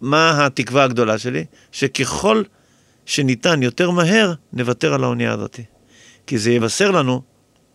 מה 0.00 0.46
התקווה 0.46 0.84
הגדולה 0.84 1.18
שלי? 1.18 1.44
שככל 1.72 2.42
שניתן 3.06 3.62
יותר 3.62 3.90
מהר, 3.90 4.32
נוותר 4.52 4.94
על 4.94 5.04
האונייה 5.04 5.32
הזאת. 5.32 5.60
כי 6.26 6.38
זה 6.38 6.50
יבשר 6.50 6.90
לנו 6.90 7.22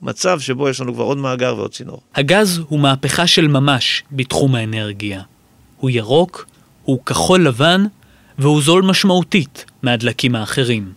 מצב 0.02 0.40
שבו 0.40 0.70
יש 0.70 0.82
לנו 0.82 0.94
כבר 0.94 1.04
עוד 1.04 1.18
מאגר 1.18 1.56
ועוד 1.58 1.72
צינור. 1.72 2.02
הגז 2.16 2.62
הוא 2.68 2.80
מהפכה 2.80 3.28
של 3.28 3.48
ממש 3.48 4.04
בתחום 4.12 4.56
האנרגיה. 4.56 5.22
הוא 5.78 5.90
ירוק, 5.90 6.46
הוא 6.84 7.00
כחול 7.06 7.48
לבן, 7.48 7.86
והוא 8.38 8.62
זול 8.62 8.84
משמעותית 8.84 9.66
מהדלקים 9.84 10.36
האחרים. 10.36 10.94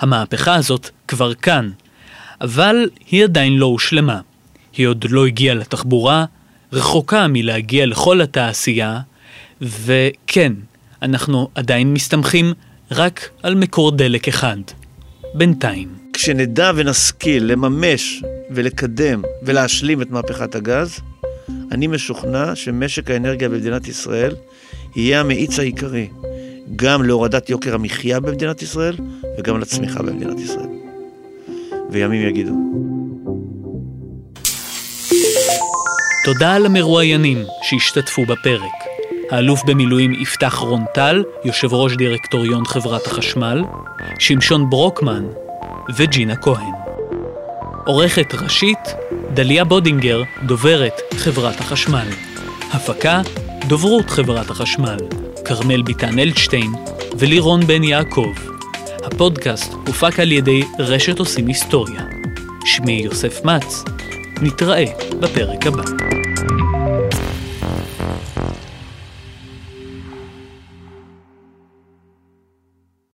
המהפכה 0.00 0.54
הזאת 0.54 0.90
כבר 1.08 1.34
כאן, 1.34 1.70
אבל 2.40 2.88
היא 3.10 3.24
עדיין 3.24 3.58
לא 3.58 3.66
הושלמה. 3.66 4.20
היא 4.76 4.86
עוד 4.86 5.04
לא 5.10 5.26
הגיעה 5.26 5.54
לתחבורה, 5.54 6.24
רחוקה 6.72 7.26
מלהגיע 7.28 7.86
לכל 7.86 8.20
התעשייה, 8.20 9.00
וכן, 9.60 10.52
אנחנו 11.02 11.48
עדיין 11.54 11.92
מסתמכים 11.92 12.52
רק 12.90 13.30
על 13.42 13.54
מקור 13.54 13.90
דלק 13.90 14.28
אחד. 14.28 14.56
בינתיים. 15.34 15.88
כשנדע 16.12 16.70
ונשכיל 16.74 17.52
לממש 17.52 18.22
ולקדם 18.50 19.22
ולהשלים 19.42 20.02
את 20.02 20.10
מהפכת 20.10 20.54
הגז, 20.54 21.00
אני 21.72 21.86
משוכנע 21.86 22.54
שמשק 22.54 23.10
האנרגיה 23.10 23.48
במדינת 23.48 23.88
ישראל 23.88 24.34
יהיה 24.96 25.20
המאיץ 25.20 25.58
העיקרי 25.58 26.08
גם 26.76 27.02
להורדת 27.02 27.50
יוקר 27.50 27.74
המחיה 27.74 28.20
במדינת 28.20 28.62
ישראל 28.62 28.96
וגם 29.38 29.60
לצמיחה 29.60 30.02
במדינת 30.02 30.40
ישראל. 30.40 30.68
וימים 31.90 32.28
יגידו. 32.28 32.52
תודה 36.24 36.58
למרואיינים 36.58 37.44
שהשתתפו 37.62 38.22
בפרק. 38.24 38.72
האלוף 39.30 39.64
במילואים 39.64 40.12
יפתח 40.12 40.54
רונטל, 40.54 41.24
יושב 41.44 41.72
ראש 41.72 41.96
דירקטוריון 41.96 42.64
חברת 42.64 43.06
החשמל, 43.06 43.62
שמשון 44.18 44.70
ברוקמן 44.70 45.24
וג'ינה 45.96 46.36
כהן. 46.36 46.72
עורכת 47.86 48.34
ראשית, 48.34 48.78
דליה 49.34 49.64
בודינגר, 49.64 50.22
דוברת 50.46 51.00
חברת 51.16 51.60
החשמל. 51.60 52.06
הפקה, 52.72 53.20
דוברות 53.68 54.10
חברת 54.10 54.50
החשמל, 54.50 54.98
כרמל 55.44 55.82
ביטן 55.82 56.18
אלדשטיין 56.18 56.70
ולירון 57.18 57.66
בן 57.66 57.84
יעקב. 57.84 58.32
הפודקאסט 59.04 59.72
הופק 59.86 60.20
על 60.20 60.32
ידי 60.32 60.62
רשת 60.78 61.18
עושים 61.18 61.46
היסטוריה. 61.46 62.02
שמי 62.64 62.92
יוסף 63.04 63.44
מצ, 63.44 63.84
נתראה 64.42 64.84
בפרק 65.20 65.66
הבא. 65.66 65.82